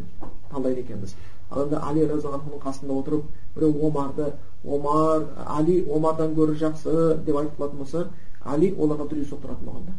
[0.51, 1.15] талдайды екенбіз
[1.51, 3.25] ал енді али разиаллаху қасында отырып
[3.55, 4.33] біреу омарды
[4.65, 8.09] омар али омардан гөрі жақсы деп айтып қалатын болса
[8.45, 9.95] али оларға дүре соқтыратын болған да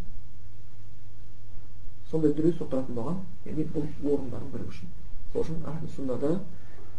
[2.11, 3.17] сондай дүре соқтыратын болған.
[3.45, 4.91] Яғни бұл орындардың бірі үшін.
[5.33, 6.39] Сол үшін суннада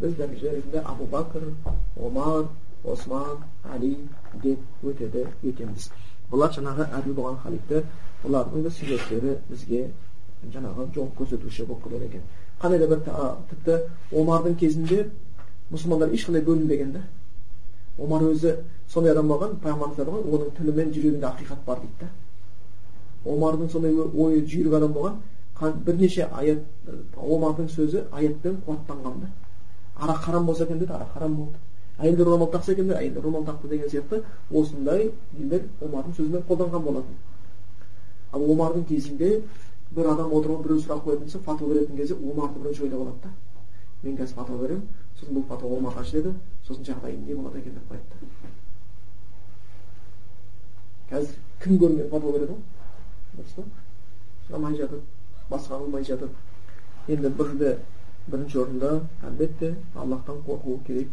[0.00, 1.48] біз дәреже ретінде абу бәкір
[1.96, 2.48] омар
[2.84, 3.44] осман
[3.74, 3.94] әли
[4.42, 5.90] деп өтеді екенбіз.
[6.30, 7.86] Бұлар жаңағы әділ болған халифтер
[8.22, 9.88] бұлардың да сүннеттері бізге
[10.52, 12.22] жаңағы жол көрсетуші болып келеді екен.
[12.60, 13.02] Қандай да бір
[13.50, 13.78] тіпті
[14.12, 15.08] омардың кезінде
[15.72, 17.02] мұсылмандар ешқандай бөлінбеген да
[17.98, 18.54] омар өзі
[18.92, 22.08] сондай адам болған пайғамбарымыз айтады ғой оның тілі мен жүрегінде ақиқат бар дейді да
[23.34, 25.14] омардың сондай ойы жүйрік адам болған
[25.86, 26.58] бірнеше аят
[27.16, 29.28] омардың сөзі аятпен қуаттанған да
[29.96, 31.58] арақ харам болса екен деді арақ харам болды
[31.98, 36.82] әйелдер орамал тақса екен деді әйелдер орамал тақты деген сияқты осындай нелер омардың сөзімен қолданған
[36.84, 37.16] болатын
[38.32, 39.42] ал омардың кезінде
[39.90, 43.30] бір адам отырып біреу сұрақ қоятын болса фатуа беретін кезде омарды бірінші ойлап алады да
[44.02, 46.34] мен қазір фатуа беремін сосын бұл фатуа омарға ашылады
[46.66, 48.14] сосын жағдайым не болады екен деп қояды
[51.10, 52.77] қазір кім көрмеген фатуа береді ғой
[53.38, 53.54] дұрыс
[54.48, 55.02] сұрамай жатып
[55.50, 57.70] басқа қылмай жатып енді бір жерде
[58.28, 58.90] бірінші орында
[59.24, 61.08] әлбетте аллахтан қорқу керек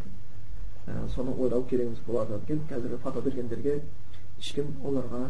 [0.87, 3.81] ә, соны ойлау керегіміз болады екен қазіргі фатуа бергендерге
[4.39, 5.21] ешкім оларға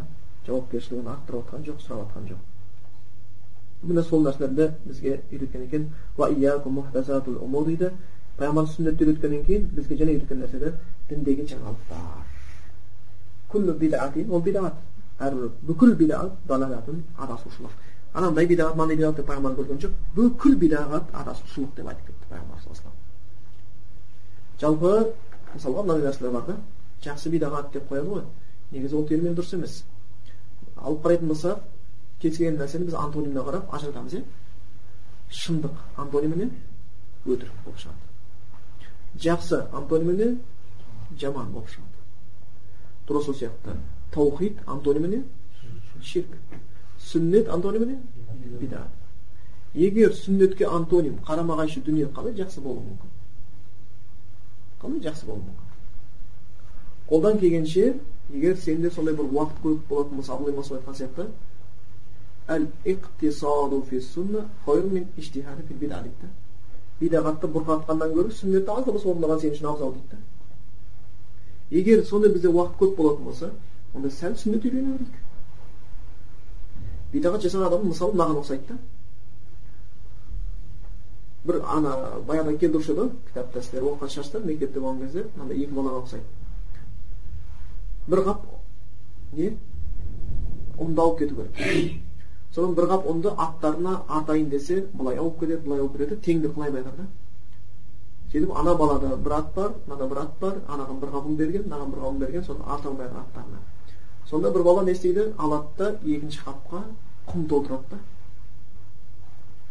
[0.48, 2.42] жауапкершілігін арттырып жатқан жоқ сұрап жатқан жоқ
[3.84, 5.84] міне сол нәрселерді бізге үйреткен екен
[7.66, 7.92] дейді
[8.38, 10.74] пайғамбар сүннетті үйреткеннен кейін бізге және үйреткен нәрселер
[11.10, 12.26] діндегі жаңалықтар
[14.30, 14.76] ол бидағат
[15.20, 17.74] әрбір бүкіл бидағат далалатын адасушылық
[18.14, 22.60] анандай бидағат мынандай бидағат деп пайғамбар көрген жоқ бүкіл бидағат адасушылық деп айтып кетті пайғамбар
[22.64, 22.92] саллаллаху
[24.62, 24.92] жалпы
[25.54, 26.58] мысалға мынандай нәрселер бар да
[27.06, 28.24] жақсы бидағат деп қояды ғой
[28.72, 29.84] негізі ол термин дұрыс емес
[30.76, 31.64] алып қарайтын болсақ
[32.22, 34.24] кез келген нәрсені біз антониміне қарап ажыратамыз иә
[35.32, 36.50] шындық антонимі не
[37.26, 40.30] өтірік болып шығады жақсы антонимі не
[41.20, 43.76] жаман болып шығады тура сол сияқты
[44.16, 45.24] таухид антонимі не
[46.02, 46.38] ширк
[47.12, 47.98] сүннет антонимі не
[48.60, 48.90] бидат
[49.76, 53.10] егер сүннетке антоним қарама қайшы дүние қалай жақсы болуы мүмкін
[54.82, 55.66] қалай жақсы болуы мүмкін
[57.10, 58.00] қолдан келгенше
[58.34, 61.28] егер сенде сондай бір уақыт көп болатын болса абылай масу айтқан сияқты
[62.48, 66.32] әл иқтисаду фи сунна мин иштихади фил бида дейді
[67.02, 70.18] бидағатты бұрқатқаннан гөрі сүннетті аз да болса орындаған сен үшін абзал дейді
[71.72, 73.52] егер сондай бізде уақыт көп болатын болса
[73.96, 75.16] онда сәл сүннет үйрене берейік
[77.14, 78.76] бидағат жасаған адам мысалы мынаған ұқсайды да
[81.46, 81.92] бір ана
[82.28, 86.28] баяғыда келді ұршы еді кітапта сіздер оқыған шығарсыздар мектепте болған кезде мынандай екі балаға ұқсайды
[88.10, 88.40] бір қап
[89.34, 89.48] не
[90.80, 91.54] ұнды алып кету керек
[92.56, 96.70] содан бір қап ұнды аттарына атайын десе былай ауып кетеді былай ауып кетеді теңді қылай
[96.70, 97.08] алмай да
[98.32, 101.64] сөйтіп ана балада бір ат бар мынада бір ат бар анаған бір қап ұн берген
[101.70, 103.60] мынаған бір қап ұн берген соны арта алмай жатыр аттарына
[104.30, 105.34] сонда бір бала не істейді?
[105.38, 106.84] Алады да екінші қапқа
[107.28, 108.00] құм толтырады да.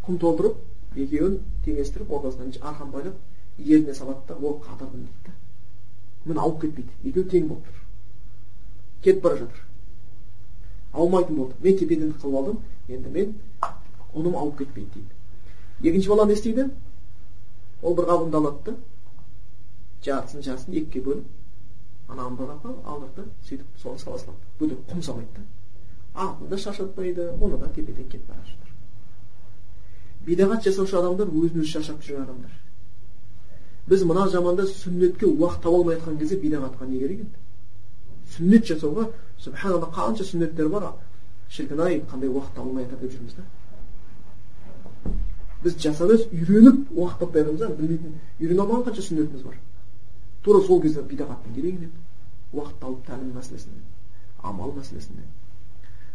[0.07, 0.57] Құм толтырып
[0.97, 3.15] екеуін теңестіріп ортасынан арқан байлап
[3.59, 5.33] еріне салады да ол қатырдым дейді да.
[6.25, 6.91] Міне ауып кетпейді.
[7.05, 7.83] Екеуі тең болып тұр.
[9.03, 9.65] Кетіп бара жатыр.
[10.93, 11.55] Аумайтын болды.
[11.61, 12.59] Мен тепе қылып алдым.
[12.89, 13.35] Енді мен
[14.15, 15.91] ұным ауып кетпейді дейді.
[15.91, 16.71] Екінші бала не істейді?
[17.83, 18.77] Ол бір қабынды алады да
[20.05, 21.44] жартысын жартысын екіге бөліп
[22.09, 25.43] бір қапқа алдырды да сөйтіп соны сала салады бөлек құм салмайды да
[26.15, 28.75] атын да шаршатпайды оны да тепе тең кетіп бара жатыр
[30.27, 32.53] бидағат жасаушы адамдар өзін өзі шаршап жүрген адамдар
[33.89, 37.39] біз мына заманда сүннетке уақыт таба алмай жатқан кезде бидағатқа не керек енді
[38.37, 40.93] сүннет жасауға субханалла қанша сүннеттер бар
[41.51, 43.45] шіркін ай қандай уақыт таба алмай жатыр деп жүрміз да
[45.65, 49.57] біз жасап үйреніп уақыт таппай жатырмыз да білмейтін үйрене алмаған қанша сүннетіміз бар
[50.45, 51.91] тура сол кезде бидағаттың керегі не
[52.53, 53.81] уақыт тауып тәлім мәселесінде
[54.43, 55.25] амал мәселесінде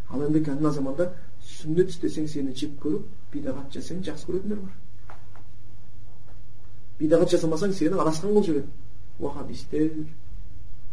[0.09, 1.11] ал енді қазір мына заманда
[1.45, 4.73] сүннет істесең сені жек көріп бидағат жасасаң жақсы көретіндер бар.
[6.99, 8.71] Бидағат жасамасаң сені адасқан қылып жібереді.
[9.19, 9.91] Уахабистер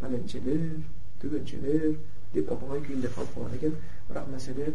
[0.01, 0.63] пәленшелер
[1.21, 1.97] түгеншелер
[2.33, 3.77] деп оп оңай күйінде қалып қалады екен.
[4.09, 4.73] Бірақ мәселе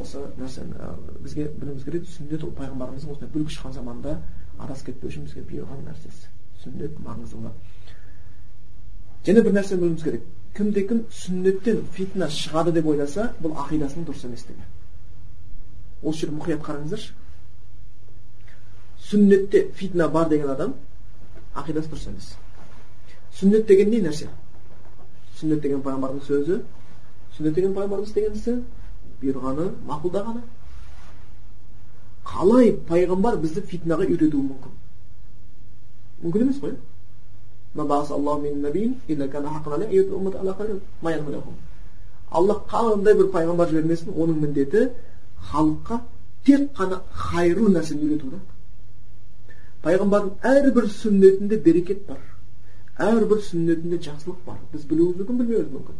[0.00, 0.92] осы нәрсені
[1.24, 4.20] бізге білуіміз керек сүннет ол пайғамбарымыздың осындай бүлік шыққан заманда
[4.58, 6.30] адасып кетпеу үшін бізге бұйырған нәрсесі.
[6.64, 7.54] Сүннет маңыздылы
[9.26, 10.28] және бір нәрсені білуіміз керек.
[10.56, 14.64] Кімде кім сүннеттен фитна шығады деп ойласа бұл ақидасының дұрыс еместігі
[16.02, 17.12] осы жерді мұқият қараңыздаршы.
[19.10, 20.74] Сүннетте фитна бар деген адам
[21.54, 22.32] ақидасы дұрыс емес.
[23.36, 24.28] Сүннет деген не нәрсе?
[25.38, 26.60] Сүннет деген пайғамбардың сөзі.
[27.36, 28.56] Сүннет деген пайғамбарымыз деген ісі
[29.20, 30.42] бұйырғаны мақұлдағаны.
[32.30, 34.79] Қалай пайғамбар бізді фитнаға үйретуі мүмкін?
[36.22, 36.74] Мүмкін емес қой
[42.30, 44.80] аллах қандай бір пайғамбар жібермесін оның міндеті
[45.50, 46.00] халыққа
[46.46, 48.38] тек қана хайырлы нәрсені үйрету да
[49.84, 52.20] пайғамбардың әрбір сүннетінде берекет бар
[53.10, 55.96] әрбір сүннетінде жақсылық бар біз білуіміз мүмкін білмеуіміз мүмкін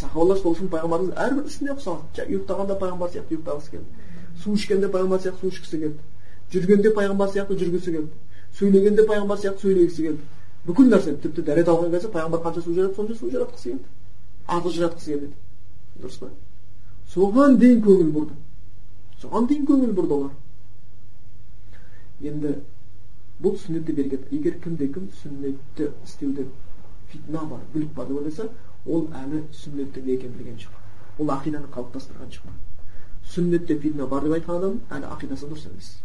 [0.00, 3.88] сахабалар сол үшін пайғамбарымыз әрбір ісіне ұқсаған ұйықтағанда пайғамбар сияқты ұйықтағысы келді
[4.42, 5.98] су ішкенде пайғамбар сияқты су ішкісі келді
[6.52, 8.12] жүргенде пайғамбар сияқты жүргісі келді
[8.58, 10.30] сөйлегенде пайғамбар сияқты сөйлегісі келді
[10.66, 13.84] бүкіл нәрсені тіпті дәрет алған кезде пайғамбар қанша су жарады сонша су жаратқысы келді.
[14.46, 15.34] Артық жаратқысы келмеді
[16.02, 16.28] дұрыс па?
[17.14, 18.36] Соған дейін көңіл бұрды.
[19.22, 20.30] Соған дейін көңіл бұрды олар.
[22.22, 22.54] Енді
[23.42, 26.46] бұл сүннетте берекет егер кімде кім сүннетті істеуде
[27.10, 28.48] фитна бар бүлік бар деп ойласа
[28.86, 30.78] ол әлі сүннеттің не екенін білген жоқ.
[31.18, 32.54] Ол ақиданы қалыптастырған жоқ.
[33.34, 35.96] Сүннетте фитна бар деп айтқан адам әлі ақидасы дұрыс емес.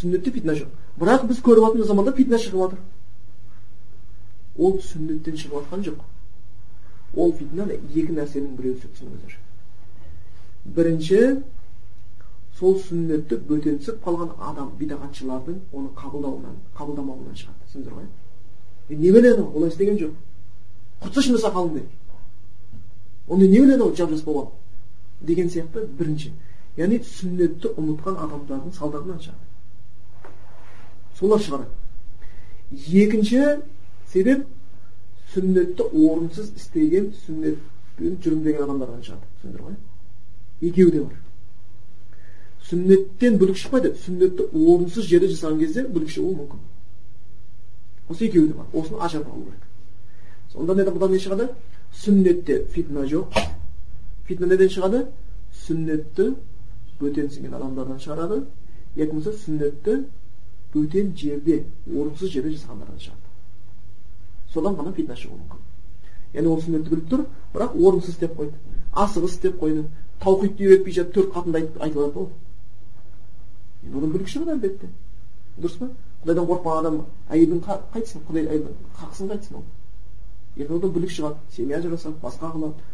[0.00, 0.68] Сүннетте фитна жоқ
[0.98, 2.78] бірақ біз көріп жатқан заманда фитна шығып жатыр
[4.58, 5.98] ол сүннеттен шығып жатқан жоқ
[7.16, 8.88] ол фитна екі нәрсенің біреусі
[10.64, 11.20] бірінші
[12.58, 18.06] сол сүннетті бөтенсіп қалған адам бидағатшылардың оны қабылдауынан қабылдамауынан шығады түсіндіңіздер ғой
[18.88, 20.12] е не біледі анау олай істеген жоқ
[21.02, 21.82] құртсайшы мына сақалыңды
[23.28, 24.54] оны не біледі ау жап жас болып
[25.20, 26.30] деген сияқты бірінші
[26.78, 29.53] яғни сүннетті ұмытқан адамдардың салдарынан шығады
[31.24, 31.72] солар шығарады
[33.04, 33.40] екінші
[34.12, 34.46] себеп
[35.32, 41.14] сүннетті орынсыз істеген сүннетпен жүрмін деген адамдардан шығады түсіндіңдер ғой екеуі де бар
[42.68, 46.60] сүннеттен бүлік шықпайды сүннетті орынсыз жерде жасаған кезде бүлік шығуы мүмкін
[48.10, 49.62] осы екеуі де бар осыны ажырап алу керек
[50.52, 51.48] сонда бұдан не шығады
[52.04, 53.38] сүннетте фитна жоқ
[54.28, 55.06] фитна неден шығады
[55.64, 56.34] сүннетті
[57.00, 58.44] бөтенсінген адамдардан шығарады
[58.96, 60.04] екі болмаса сүннетті
[60.74, 63.24] бөтен жерде орынсыз жерде жасағандардан шығады
[64.54, 65.62] содан ғана фитна шығуы мүмкін.
[66.34, 69.84] Яғни ол сүннетті біліп тұр бірақ орынсыз істеп қойды асығыс істеп қойды
[70.22, 72.28] таухидты үйретпей жатып төрт қатынды айтып алады ғой.
[73.84, 74.90] Енді одан бүлік шығады әлбетте.
[75.58, 75.88] Дұрыс па?
[76.22, 77.00] Құдайдан қорықпаған адам
[77.34, 78.62] әйелін қайтсын құдай
[79.00, 79.64] қақсын қайтсын ол.
[80.56, 82.86] Ертең одан бүлік шығады семья ажырасады басқа қылады.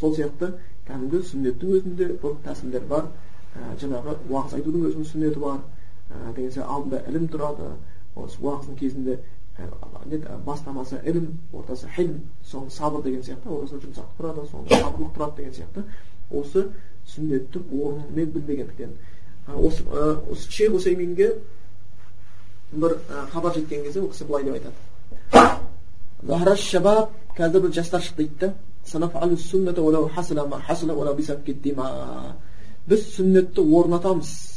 [0.00, 0.54] Сол сияқты
[0.88, 3.06] кәдімгі сүннеттің өзінде бір тәсілдер бар.
[3.52, 5.60] Ә, жаңағы уағыз айтудың өзінің сүннеті бар.
[6.36, 7.70] Деген сияқты алдында ілім тұрады
[8.16, 9.18] осы уағыздың кезінде
[10.46, 15.54] бастамасы ілім ортасы хилм соңы сабыр деген сияқты ортасында жұмсақтық тұрады соңында сабырлық тұрады деген
[15.58, 15.84] сияқты
[16.30, 16.60] осы
[17.12, 18.90] сүннеттің орнын мен білмегендіктен
[19.56, 19.84] осы
[20.30, 21.28] осы шейх усейминге
[22.72, 22.96] бір
[23.32, 24.72] хабар жеткен кезде ол кісі былай деп айтады
[27.36, 28.54] қазір бір жастар шықты дейді да
[32.86, 34.51] біз сүннетті орнатамыз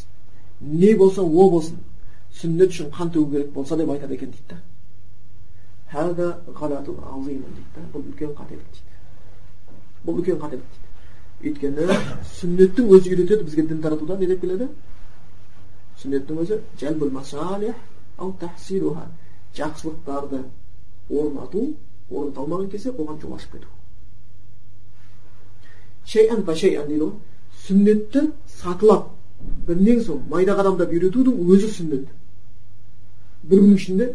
[0.61, 1.77] не болса о болсын
[2.39, 4.57] сүннет үшін қан төгу керек болса деп айтады екен дейді да
[7.55, 8.91] дейді бұл үлкен қателік дейді
[10.05, 10.85] бұл үлкен қателік дейді
[11.45, 11.97] өйткені
[12.39, 14.67] сүннеттің өзі үйретеді бізге дін таратуда не деп келеді
[16.01, 16.59] сүннеттің өзі
[19.55, 20.43] жақсылықтарды
[21.09, 21.75] орнату
[22.09, 23.67] орната алмаған кезде оған жол ашып кету
[26.87, 27.13] дейді ғой
[27.65, 28.31] сүннетті
[28.61, 29.14] сатылап
[29.67, 32.07] бірінен соң майда қадамдап үйретудің өзі сүннет
[33.49, 34.07] бір күннің ішінде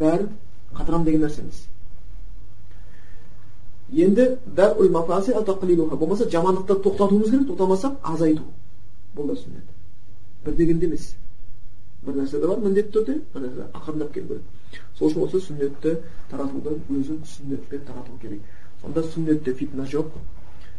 [0.00, 0.32] бәрін
[0.76, 1.66] қатырам деген нәрсе емес
[3.92, 8.44] енді болмаса жамандықты тоқтатуымыз керек тоқтамасақ азайту
[9.16, 9.66] бұл да сүннет
[10.44, 11.14] бір дегенде емес
[12.06, 15.96] бір нәрсе де бар міндетті түрде бір нәрсе ақырындап келу керек сол үшін осы сүннетті
[16.30, 18.40] таратудың өзін сүннетпен тарату керек
[18.82, 20.16] сонда сүннетте фитна жоқ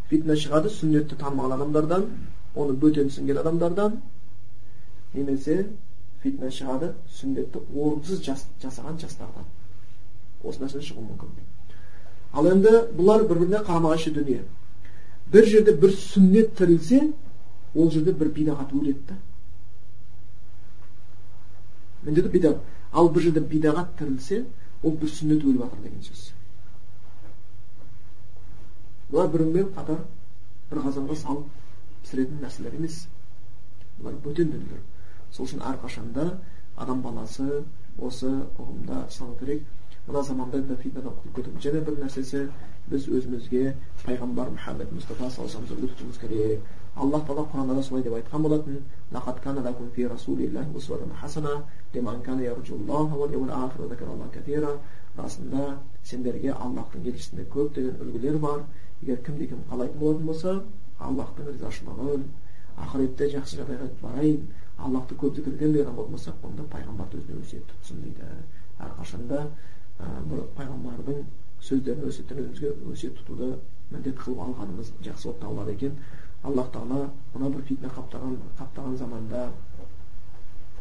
[0.10, 2.08] фитна шығады сүннетті танымаған адамдардан
[2.56, 4.00] оны бөтенсінген адамдардан
[5.14, 5.58] немесе
[6.24, 8.22] фитна шығады сүннетті орынсыз
[8.64, 9.48] жасаған жастардан
[10.44, 11.30] осы нәрседен шығуы мүмкін
[12.34, 14.44] ал енді бұлар бір біріне қарама қайшы дүние
[15.34, 17.02] бір жерде бір сүннет тірілсе
[17.76, 19.18] ол жерде бір бидағат өледі да
[22.06, 22.62] міндеті бидағат
[22.94, 24.44] ал бір жерде бидағат тірілсе
[24.84, 26.24] ол бір сүннет өліп жатыр деген сөз
[29.12, 30.02] бұлар бір бірімен қатар
[30.72, 31.63] бір қазанға салып
[32.04, 33.08] пісіретін нәрселер емес.
[34.00, 34.84] Бұлар бөтен дүниелер.
[35.32, 36.28] Сол үшін әрқашанда
[36.78, 37.64] адам баласы
[37.98, 38.30] осы
[38.60, 39.64] ұғымда ұстану керек.
[40.08, 42.40] Мына заманда да фитнадан құтылып кету және бір нәрсесі
[42.92, 43.74] біз өзімізге
[44.04, 46.66] пайғамбар мұхаммед мұстафа саллаллаху үлгі тұтуымыз керек.
[46.96, 48.84] Аллах тағала құранда да солай деп айтқан болатын.
[55.14, 55.64] Расында
[56.10, 58.64] сендерге аллахтың елшісінде көптеген үлгілер бар.
[59.04, 60.54] Егер кімде кім қалайтын болатын болса
[61.10, 62.26] аллахтың ризашылығын
[62.84, 64.48] ақыретте жақсы жағдайға барайын
[64.78, 68.30] аллахты көп зікір етемін деген адам болмасақ онда пайғамбарды өзіне өсиет тұтсын дейді.
[68.82, 69.44] Әрқашанда
[70.30, 71.24] бір пайғамбардың
[71.64, 73.52] сөздерін өсиеттерін өзімізге өсиет тұтуды
[73.92, 76.00] міндет қылып алғанымыз жақсы болып табылады екен.
[76.44, 79.46] Аллах тағала мына бір фитна қаптаған қаптаған заманда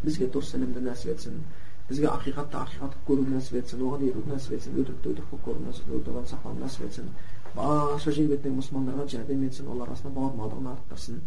[0.03, 1.43] бізге дұрыс ілімді нәсіп етсін
[1.89, 6.11] бізге ақиқатты ақиқат қылып көруді нәсіп етсін оған еруді нәсіп етсін өтірікті өтірік қылып көруді
[6.11, 7.13] одан сақтауды нәсіп етсін
[7.57, 11.19] барша жер мұсылмандарға жәрдем етсін олар арасында бауырмалдығын арттырсын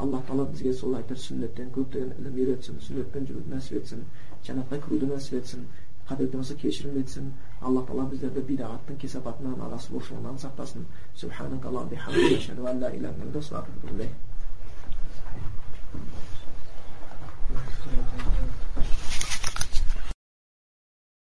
[0.00, 4.06] алла тағала бізге сол сүннеттен көптеген ілім үйретсін сүннетпен жүруді нәсіп етсін
[4.46, 5.66] жәннатқа кіруді нәсіп етсін
[6.08, 7.30] қателіктерімізді кешірім етсін
[7.60, 10.88] алла тағала біздерді бидағаттың кесапатынан адасушылығынан сақтасын
[11.20, 11.72] субханака